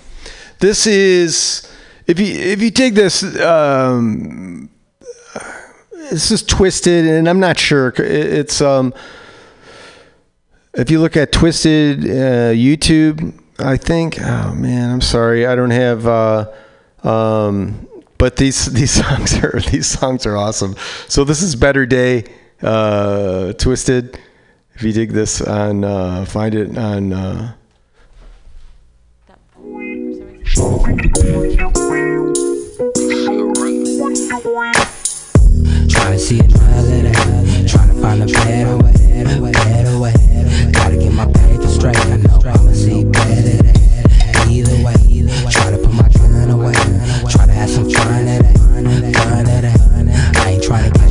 this 0.59 0.85
is 0.85 1.67
if 2.07 2.19
you 2.19 2.27
if 2.27 2.61
you 2.61 2.69
take 2.71 2.93
this. 2.93 3.23
Um, 3.39 4.69
this 6.11 6.31
is 6.31 6.43
twisted, 6.43 7.05
and 7.07 7.27
I'm 7.29 7.39
not 7.39 7.57
sure. 7.57 7.87
It- 7.89 7.99
It's 8.01 8.61
um, 8.61 8.93
if 10.75 10.91
you 10.91 10.99
look 10.99 11.15
at 11.17 11.31
Twisted 11.31 12.03
uh, 12.03 12.51
YouTube, 12.53 13.33
I 13.59 13.77
think. 13.77 14.19
Oh 14.21 14.53
man, 14.53 14.91
I'm 14.91 15.01
sorry, 15.01 15.45
I 15.47 15.55
don't 15.55 15.71
have. 15.71 16.05
Uh, 16.05 16.51
um, 17.03 17.87
but 18.17 18.35
these 18.35 18.65
these 18.73 18.91
songs 18.91 19.33
are 19.43 19.59
these 19.71 19.87
songs 19.87 20.25
are 20.25 20.37
awesome. 20.37 20.75
So 21.07 21.23
this 21.23 21.41
is 21.41 21.55
Better 21.55 21.85
Day, 21.85 22.25
uh, 22.63 23.53
Twisted. 23.53 24.19
If 24.75 24.83
you 24.83 24.91
dig 24.91 25.11
this 25.11 25.41
on, 25.41 25.83
uh, 25.83 26.25
find 26.25 26.55
it 26.55 26.77
on. 26.77 27.13
Uh, 27.13 27.53
Trying 35.89 36.13
to 36.13 36.19
see 36.19 36.39
day. 36.39 37.11
Trying 37.67 37.89
to 37.89 38.01
find 38.01 38.23
a 38.23 38.25
better 38.25 38.77
way, 38.77 38.93
better 39.51 39.99
way. 39.99 40.13
Gotta 40.71 40.97
get 40.97 41.13
my 41.13 41.25
paper 41.25 41.67
straight. 41.67 41.97
I 41.97 42.17
know 42.17 42.41
I'ma 42.43 42.71
see 42.73 43.03
better 43.03 43.61
day. 43.63 43.73
Either 44.49 44.83
way, 44.83 44.95
try 45.51 45.71
to 45.71 45.77
put 45.77 45.93
my 45.93 46.09
gun 46.09 46.49
away. 46.49 46.73
Try 47.29 47.45
to 47.45 47.51
have 47.51 47.69
some 47.69 47.89
fun 47.89 48.25
today. 48.25 48.53
Fun 48.53 48.83
today. 48.83 49.73
I 50.35 50.49
ain't 50.49 50.63
trying 50.63 50.91
to 50.91 51.02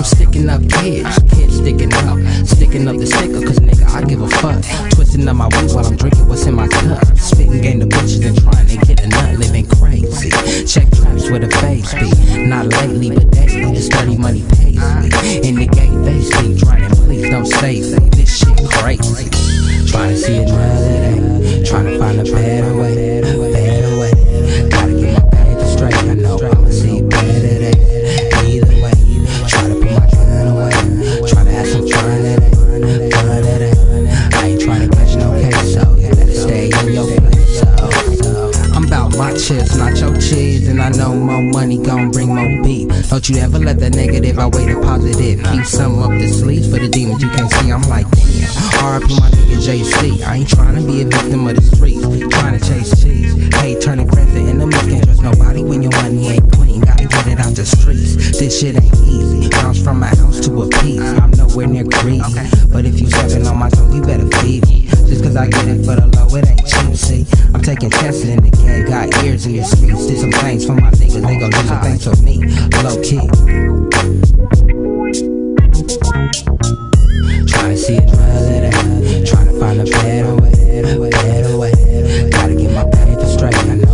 I'm 0.00 0.06
sticking 0.06 0.48
up 0.48 0.62
kids, 0.80 1.18
kids 1.28 1.56
sticking 1.58 1.92
up, 1.92 2.16
sticking 2.48 2.88
up 2.88 2.96
the 2.96 3.04
sticker, 3.04 3.44
cause 3.44 3.58
nigga, 3.58 3.84
I 3.92 4.02
give 4.02 4.22
a 4.22 4.28
fuck. 4.28 4.64
Twisting 4.92 5.28
up 5.28 5.36
my 5.36 5.44
weed 5.44 5.74
while 5.74 5.84
I'm 5.84 5.94
drinking 5.94 6.26
what's 6.26 6.46
in 6.46 6.54
my 6.54 6.68
cup. 6.68 7.04
Spitting 7.18 7.60
game 7.60 7.80
to 7.80 7.86
bitches 7.86 8.24
and 8.24 8.40
trying 8.40 8.66
to 8.66 8.78
get 8.86 9.04
a 9.04 9.08
nut, 9.08 9.36
living 9.36 9.68
crazy. 9.68 10.30
Check 10.64 10.90
traps 10.96 11.28
with 11.28 11.44
a 11.44 11.50
face 11.60 11.92
beat. 11.92 12.48
Not 12.48 12.68
lately, 12.80 13.10
but 13.10 13.30
daily. 13.30 13.74
This 13.74 13.90
dirty 13.90 14.16
money 14.16 14.42
pays 14.56 14.80
me. 14.80 15.46
In 15.46 15.56
the 15.56 15.68
gate, 15.68 15.92
they 16.08 16.22
sleep, 16.22 16.56
trying 16.64 16.88
to 16.88 16.96
please 16.96 17.28
don't 17.28 17.44
save. 17.44 17.92
This 18.16 18.38
shit 18.38 18.56
crazy. 18.80 19.28
Trying 19.84 20.08
to 20.08 20.16
see 20.16 20.36
another 20.38 21.44
day. 21.44 21.62
Trying 21.62 21.84
to 21.84 21.98
find 21.98 22.20
a. 22.20 22.24
Better 22.24 22.74
way. 22.74 23.49
I 40.80 40.88
know 40.90 41.14
more 41.14 41.42
money 41.42 41.78
gon' 41.78 42.10
bring 42.10 42.34
more 42.34 42.62
beef. 42.62 42.88
Don't 43.10 43.28
you 43.28 43.36
ever 43.36 43.58
let 43.58 43.78
that 43.80 43.94
negative 43.94 44.38
outweigh 44.38 44.72
the 44.72 44.80
positive. 44.80 45.42
Keep 45.44 45.66
some 45.66 45.98
up 45.98 46.10
the 46.10 46.28
sleeves 46.28 46.70
for 46.70 46.78
the 46.78 46.88
demons 46.88 47.22
you 47.22 47.28
can't 47.30 47.50
see. 47.52 47.70
I'm 47.70 47.82
like, 47.82 48.08
damn. 48.10 48.48
RP 48.80 49.20
my 49.20 49.30
nigga 49.30 49.58
JC. 49.60 50.22
I 50.22 50.36
ain't 50.36 50.48
trying 50.48 50.74
to 50.76 50.86
be 50.86 51.02
a 51.02 51.04
victim 51.04 51.46
of 51.46 51.56
the 51.56 51.62
streets. 51.62 52.00
Trying 52.34 52.58
to 52.58 52.66
chase 52.66 53.02
cheese. 53.02 53.54
Hate 53.56 53.80
turning 53.80 54.08
friends 54.08 54.32
to 54.32 54.40
enemies. 54.40 54.80
Can't 54.82 55.04
trust 55.04 55.22
nobody 55.22 55.62
when 55.62 55.82
your 55.82 55.92
money 55.92 56.28
ain't 56.28 56.52
clean. 56.52 56.69
It 57.26 57.38
out 57.38 57.54
the 57.54 57.66
streets. 57.66 58.38
This 58.38 58.60
shit 58.60 58.76
ain't 58.76 58.94
easy. 59.06 59.48
Bounce 59.50 59.82
from 59.82 60.00
my 60.00 60.08
house 60.08 60.40
to 60.46 60.62
a 60.62 60.68
piece. 60.80 61.00
I'm 61.00 61.30
nowhere 61.32 61.66
near 61.66 61.84
greedy. 61.84 62.22
But 62.72 62.86
if 62.86 62.98
you 63.00 63.10
stepping 63.10 63.46
on 63.46 63.58
my 63.58 63.68
toe, 63.68 63.92
you 63.92 64.00
better 64.00 64.26
feed 64.38 64.66
me. 64.66 64.86
Just 65.06 65.22
cause 65.22 65.36
I 65.36 65.48
get 65.48 65.68
it 65.68 65.84
for 65.84 65.96
the 65.96 66.06
low, 66.16 66.34
it 66.34 66.48
ain't 66.48 66.66
cheap. 66.66 66.96
See, 66.96 67.26
I'm 67.52 67.60
taking 67.62 67.90
chances 67.90 68.28
in 68.28 68.42
the 68.42 68.50
game. 68.50 68.86
Got 68.86 69.22
ears 69.22 69.46
in 69.46 69.56
the 69.56 69.64
streets. 69.64 70.06
Did 70.06 70.18
some 70.18 70.32
things 70.32 70.64
for 70.64 70.74
my 70.74 70.90
niggas. 70.92 71.20
They 71.26 71.38
gon' 71.38 71.50
do 71.50 71.62
some 71.68 71.82
things 71.82 72.04
for 72.04 72.16
me. 72.24 72.40
Low 72.82 72.96
key. 73.04 73.20
Trying 77.46 77.70
to 77.70 77.76
see 77.76 77.96
another 77.96 78.70
day. 78.70 79.24
Trying 79.26 79.48
to 79.48 79.60
find 79.60 79.80
a 79.80 79.84
better 79.84 80.34
way. 80.36 80.50
Better 81.10 81.58
way. 81.58 82.30
Gotta 82.30 82.54
get 82.54 82.72
my 82.72 82.84
paper 82.90 83.26
straight. 83.26 83.89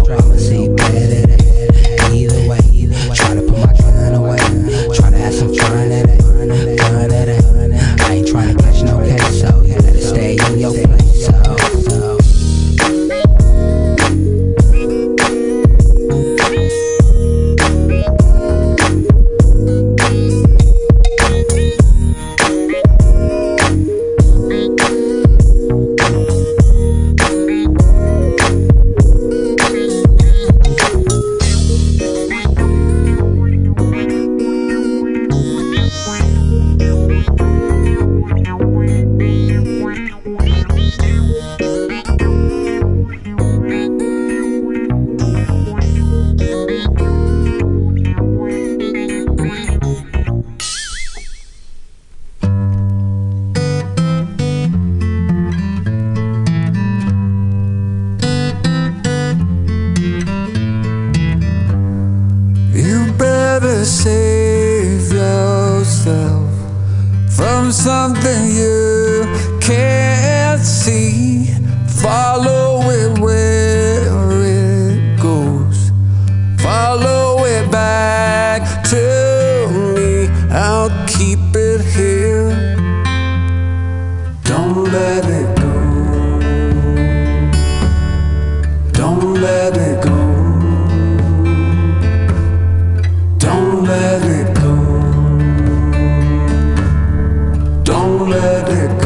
Don't 98.07 98.31
let 98.31 98.69
it 98.69 99.01
go. 99.01 99.06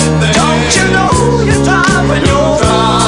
You 0.75 0.83
know 0.91 1.43
you're 1.45 1.63
driving 1.63 2.25
your 2.25 2.57
drivers 2.57 3.00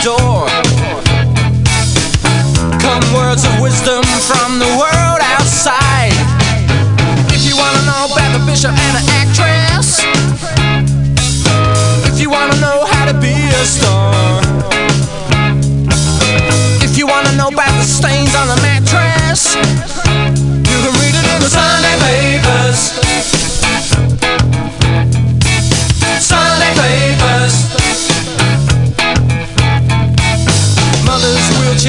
adore. 0.00 0.46
Come 2.80 3.04
words 3.14 3.44
of 3.44 3.60
wisdom 3.60 4.02
from 4.28 4.58
the 4.58 4.70
world 4.80 5.20
outside. 5.20 6.16
If 7.28 7.44
you 7.46 7.56
wanna 7.56 7.82
know 7.84 8.08
about 8.10 8.38
the 8.38 8.44
bishop 8.46 8.70
and 8.70 8.96
an 8.96 9.04
actress, 9.20 10.00
if 12.06 12.20
you 12.20 12.30
wanna 12.30 12.56
know 12.60 12.84
how 12.86 13.04
to 13.06 13.14
be 13.14 13.32
a 13.32 13.64
star. 13.64 13.99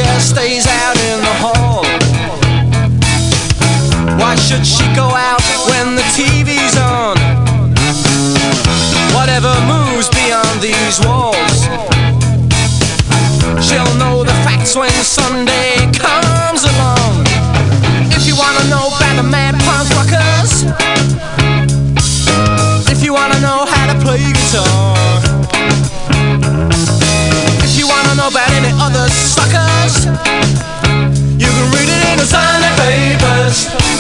chair 0.02 0.20
stays 0.20 0.68
out 0.68 0.98
in 1.10 1.20
the 1.28 1.36
hall. 1.44 1.84
Why 4.20 4.36
should 4.36 4.66
she 4.66 4.86
go 4.96 5.08
out 5.30 5.42
when 5.70 5.96
the 5.96 6.06
TV's 6.16 6.78
on? 6.78 7.18
Whatever 9.16 9.54
moves 9.72 10.10
beyond 10.10 10.56
these 10.62 10.98
walls, 11.06 11.60
she'll 13.66 13.96
know 14.02 14.24
the 14.24 14.38
facts 14.46 14.76
when 14.76 14.92
Sunday 15.04 15.76
comes 15.94 16.64
along. 16.72 17.14
If 18.18 18.26
you 18.28 18.36
wanna 18.36 18.66
know 18.74 18.88
about 18.96 19.16
the 19.22 19.28
mad 19.36 19.56
punk 19.66 19.88
rockers, 19.98 20.54
if 22.94 23.04
you 23.04 23.14
wanna 23.14 23.40
know 23.40 23.66
how 23.74 23.86
to 23.92 23.96
play 24.06 24.22
guitar. 24.38 24.98
If 27.66 27.78
you 27.78 27.88
wanna 27.88 28.16
know 28.16 28.30
about 28.30 28.50
any 28.60 28.72
other 28.86 29.08
sucker 29.10 29.71
you 30.04 30.08
can 30.08 31.72
read 31.72 31.88
it 31.88 32.12
in 32.12 32.18
the 32.18 32.26
Sunday 32.26 32.74
papers. 32.76 33.91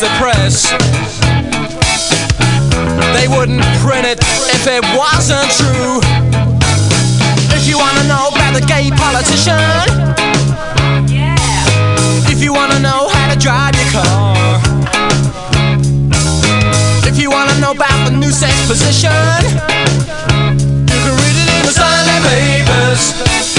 the 0.00 0.08
press. 0.20 0.70
They 3.14 3.26
wouldn't 3.26 3.64
print 3.82 4.06
it 4.06 4.20
if 4.54 4.66
it 4.66 4.84
wasn't 4.94 5.50
true. 5.58 5.98
If 7.56 7.66
you 7.66 7.78
wanna 7.78 8.04
know 8.04 8.28
about 8.28 8.54
the 8.54 8.64
gay 8.64 8.90
politician, 8.90 9.58
if 12.30 12.40
you 12.40 12.52
wanna 12.52 12.78
know 12.78 13.08
how 13.08 13.32
to 13.32 13.38
drive 13.38 13.74
your 13.74 13.90
car, 13.90 14.60
if 17.08 17.18
you 17.18 17.30
wanna 17.30 17.58
know 17.58 17.72
about 17.72 18.04
the 18.04 18.16
new 18.16 18.30
sex 18.30 18.54
position, 18.68 19.10
you 20.86 20.98
can 21.04 21.14
read 21.22 21.36
it 21.42 21.48
in 21.58 21.66
the 21.66 21.72
Sunday 21.72 22.20
papers. 22.28 23.57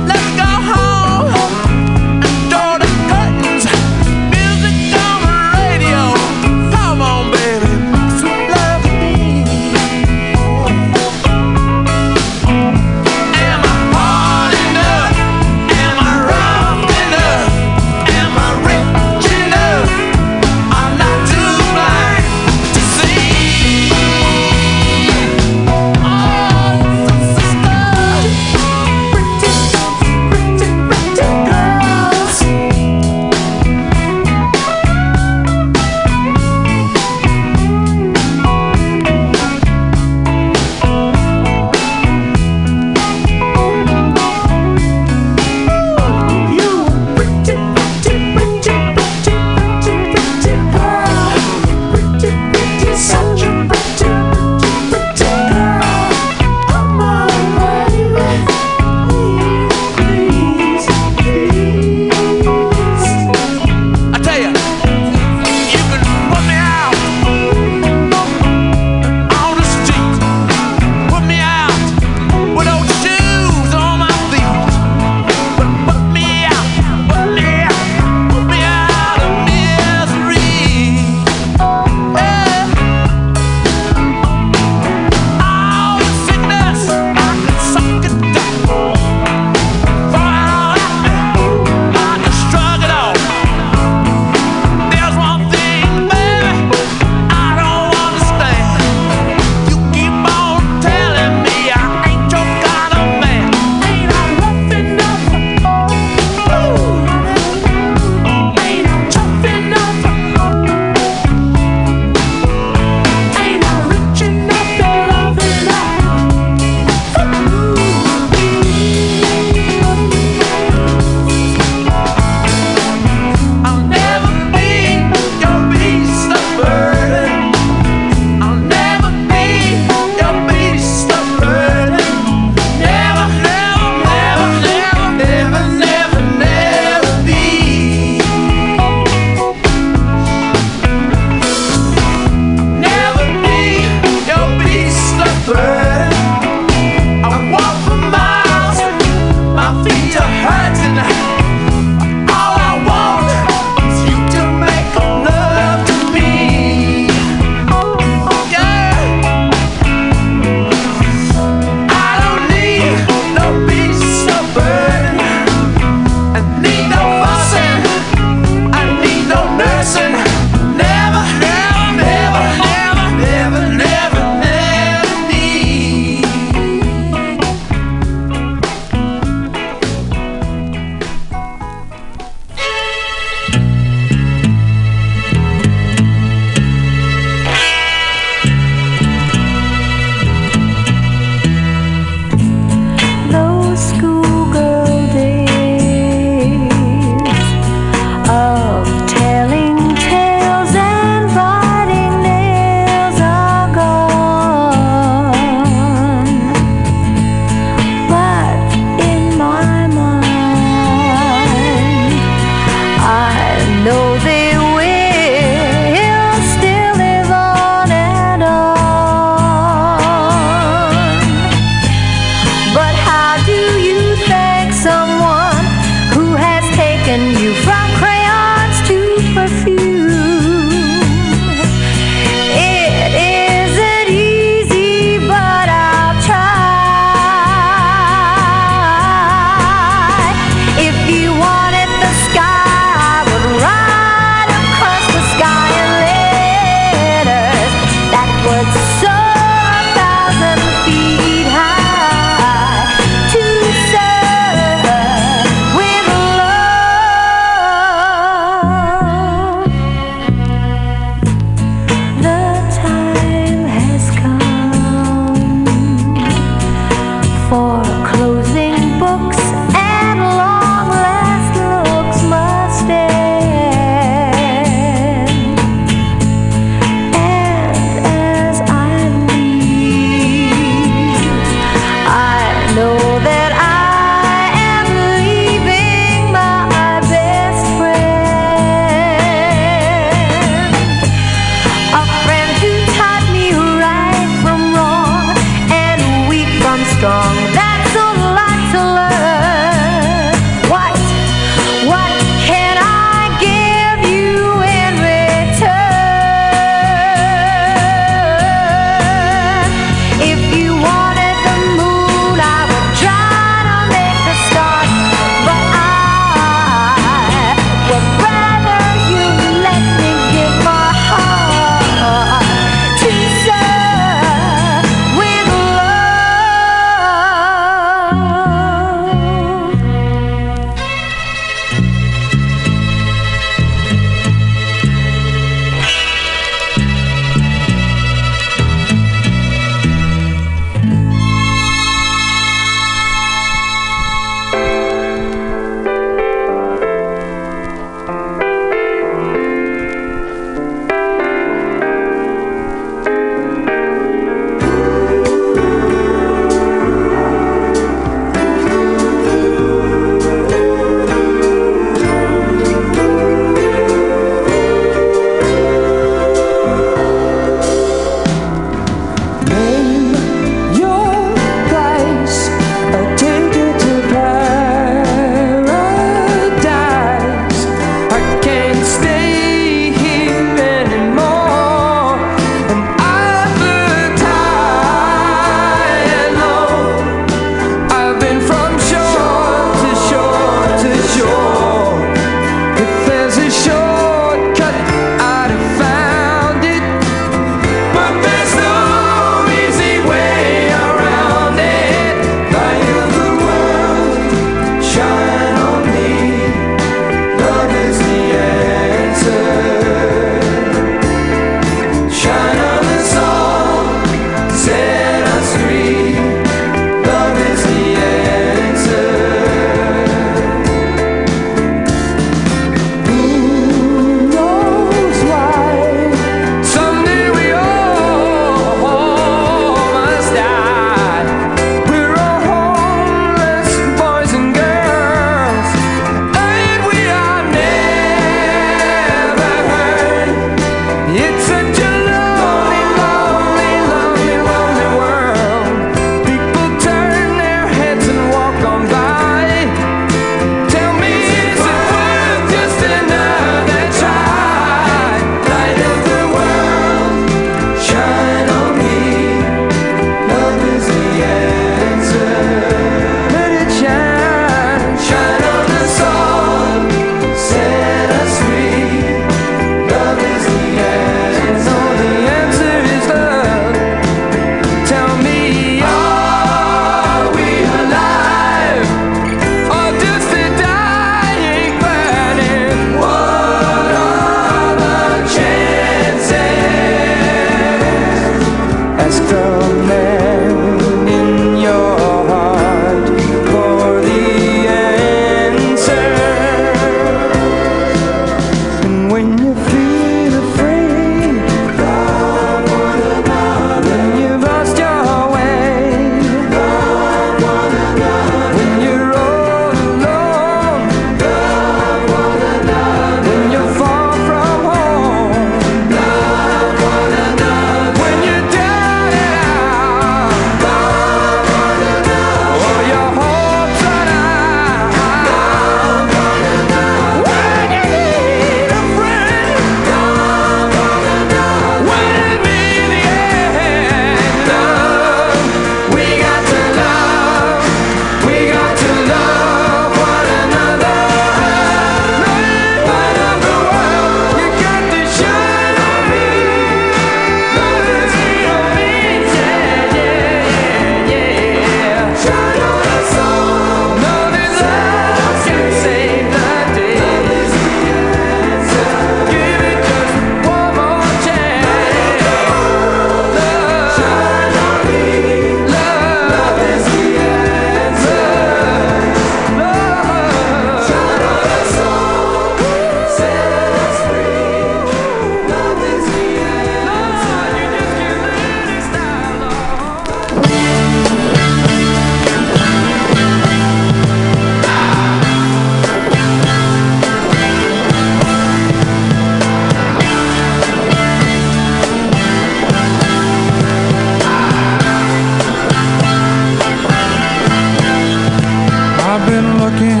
I've 599.21 599.29
been 599.29 599.59
looking 599.59 600.00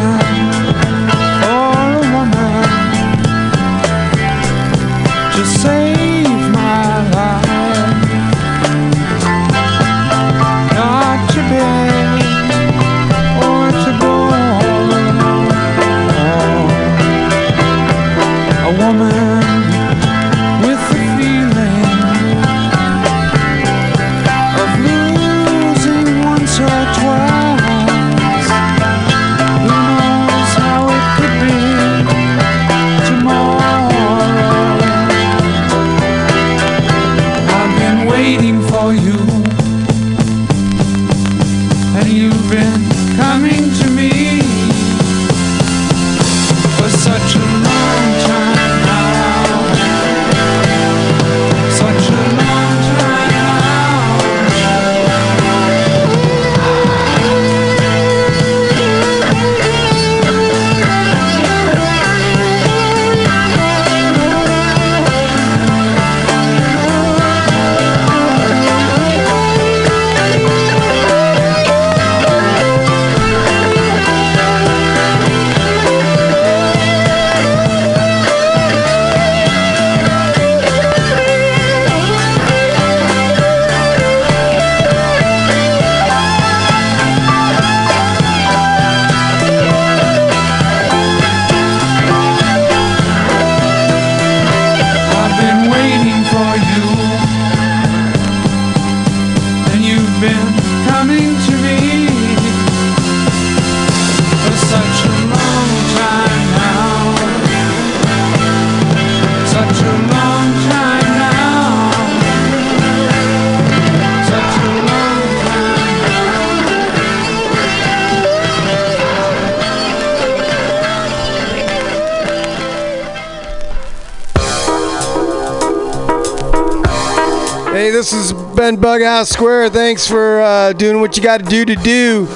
Ben 128.99 129.25
Square. 129.25 129.69
Thanks 129.69 130.05
for 130.05 130.41
uh, 130.41 130.73
doing 130.73 130.99
what 130.99 131.15
you 131.15 131.23
got 131.23 131.37
to 131.39 131.45
do 131.45 131.63
to 131.63 131.75
do. 131.75 132.27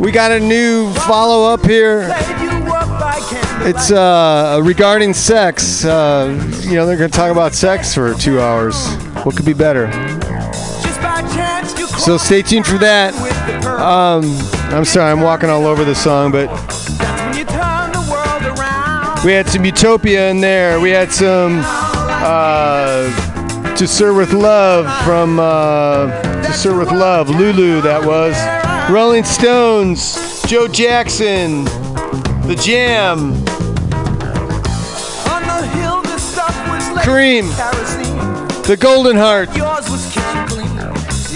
We 0.00 0.10
got 0.10 0.32
a 0.32 0.40
new 0.40 0.90
follow 0.94 1.52
up 1.52 1.66
here. 1.66 2.08
It's 3.64 3.90
uh, 3.90 4.60
regarding 4.64 5.12
sex. 5.12 5.84
Uh, 5.84 6.30
you 6.62 6.76
know, 6.76 6.86
they're 6.86 6.96
going 6.96 7.10
to 7.10 7.16
talk 7.16 7.30
about 7.30 7.52
sex 7.52 7.94
for 7.94 8.14
two 8.14 8.40
hours. 8.40 8.74
What 9.24 9.36
could 9.36 9.44
be 9.44 9.52
better? 9.52 9.92
So 11.98 12.16
stay 12.16 12.40
tuned 12.40 12.66
for 12.66 12.78
that. 12.78 13.14
Um, 13.66 14.24
I'm 14.74 14.86
sorry, 14.86 15.12
I'm 15.12 15.20
walking 15.20 15.50
all 15.50 15.66
over 15.66 15.84
the 15.84 15.94
song, 15.94 16.32
but 16.32 16.48
we 19.26 19.32
had 19.32 19.46
some 19.46 19.64
Utopia 19.64 20.30
in 20.30 20.40
there. 20.40 20.80
We 20.80 20.90
had 20.90 21.12
some 21.12 21.60
uh, 21.64 23.31
To 23.82 23.88
Sir 23.88 24.14
with 24.14 24.32
Love 24.32 24.86
from 25.04 25.40
uh, 25.40 26.06
To 26.22 26.52
Sir 26.52 26.78
with 26.78 26.92
Love, 26.92 27.28
Lulu, 27.28 27.80
that 27.80 28.06
was. 28.06 28.36
Rolling 28.88 29.24
Stones, 29.24 30.40
Joe 30.44 30.68
Jackson, 30.68 31.64
The 32.46 32.54
Jam, 32.62 33.42
the 33.42 33.48
hill, 35.74 36.00
the 36.02 36.16
stuff 36.16 36.56
was 36.68 36.88
left 36.94 37.08
Cream. 37.08 37.46
The 38.68 38.76
Golden 38.80 39.16
Heart, 39.16 39.56
Yours 39.56 39.90
was 39.90 40.06
kitchen 40.14 40.46
clean. 40.46 40.78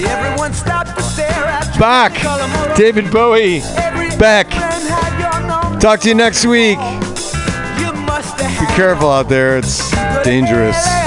Everyone 0.06 0.52
stopped 0.52 0.97
to 0.97 1.02
stare 1.02 1.28
at 1.28 1.74
you. 1.74 1.81
Bach, 1.81 2.12
David 2.77 3.10
Bowie, 3.10 3.59
Beck. 4.20 4.51
Talk 5.81 5.98
to 5.98 6.10
you 6.10 6.14
next 6.14 6.47
week. 6.47 6.78
Be 6.78 8.66
careful 8.77 9.10
out 9.10 9.28
there, 9.28 9.59
it's 9.59 9.90
dangerous. 10.23 11.06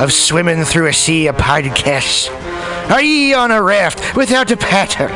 Of 0.00 0.12
swimming 0.12 0.64
through 0.64 0.86
a 0.86 0.92
sea 0.92 1.26
of 1.26 1.36
podcasts? 1.36 2.30
Are 2.90 3.02
ye 3.02 3.34
on 3.34 3.50
a 3.50 3.62
raft 3.62 4.16
without 4.16 4.50
a 4.50 4.56
paddle? 4.56 5.08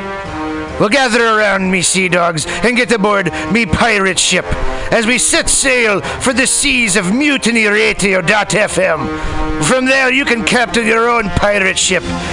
Well, 0.80 0.88
gather 0.88 1.22
around 1.22 1.70
me, 1.70 1.82
sea 1.82 2.08
dogs, 2.08 2.46
and 2.46 2.76
get 2.76 2.90
aboard 2.90 3.30
me 3.52 3.66
pirate 3.66 4.18
ship 4.18 4.46
as 4.90 5.06
we 5.06 5.18
set 5.18 5.50
sail 5.50 6.00
for 6.00 6.32
the 6.32 6.46
seas 6.46 6.96
of 6.96 7.04
mutinyradio.fm. 7.06 9.64
From 9.64 9.84
there, 9.84 10.12
you 10.12 10.24
can 10.24 10.44
captain 10.44 10.86
your 10.86 11.10
own 11.10 11.28
pirate 11.30 11.78
ship 11.78 12.02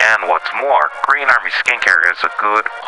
And 0.00 0.28
what's 0.28 0.48
more, 0.56 0.88
Green 1.04 1.28
Army 1.28 1.50
Skincare 1.50 2.10
is 2.10 2.24
a 2.24 2.30
good, 2.40 2.64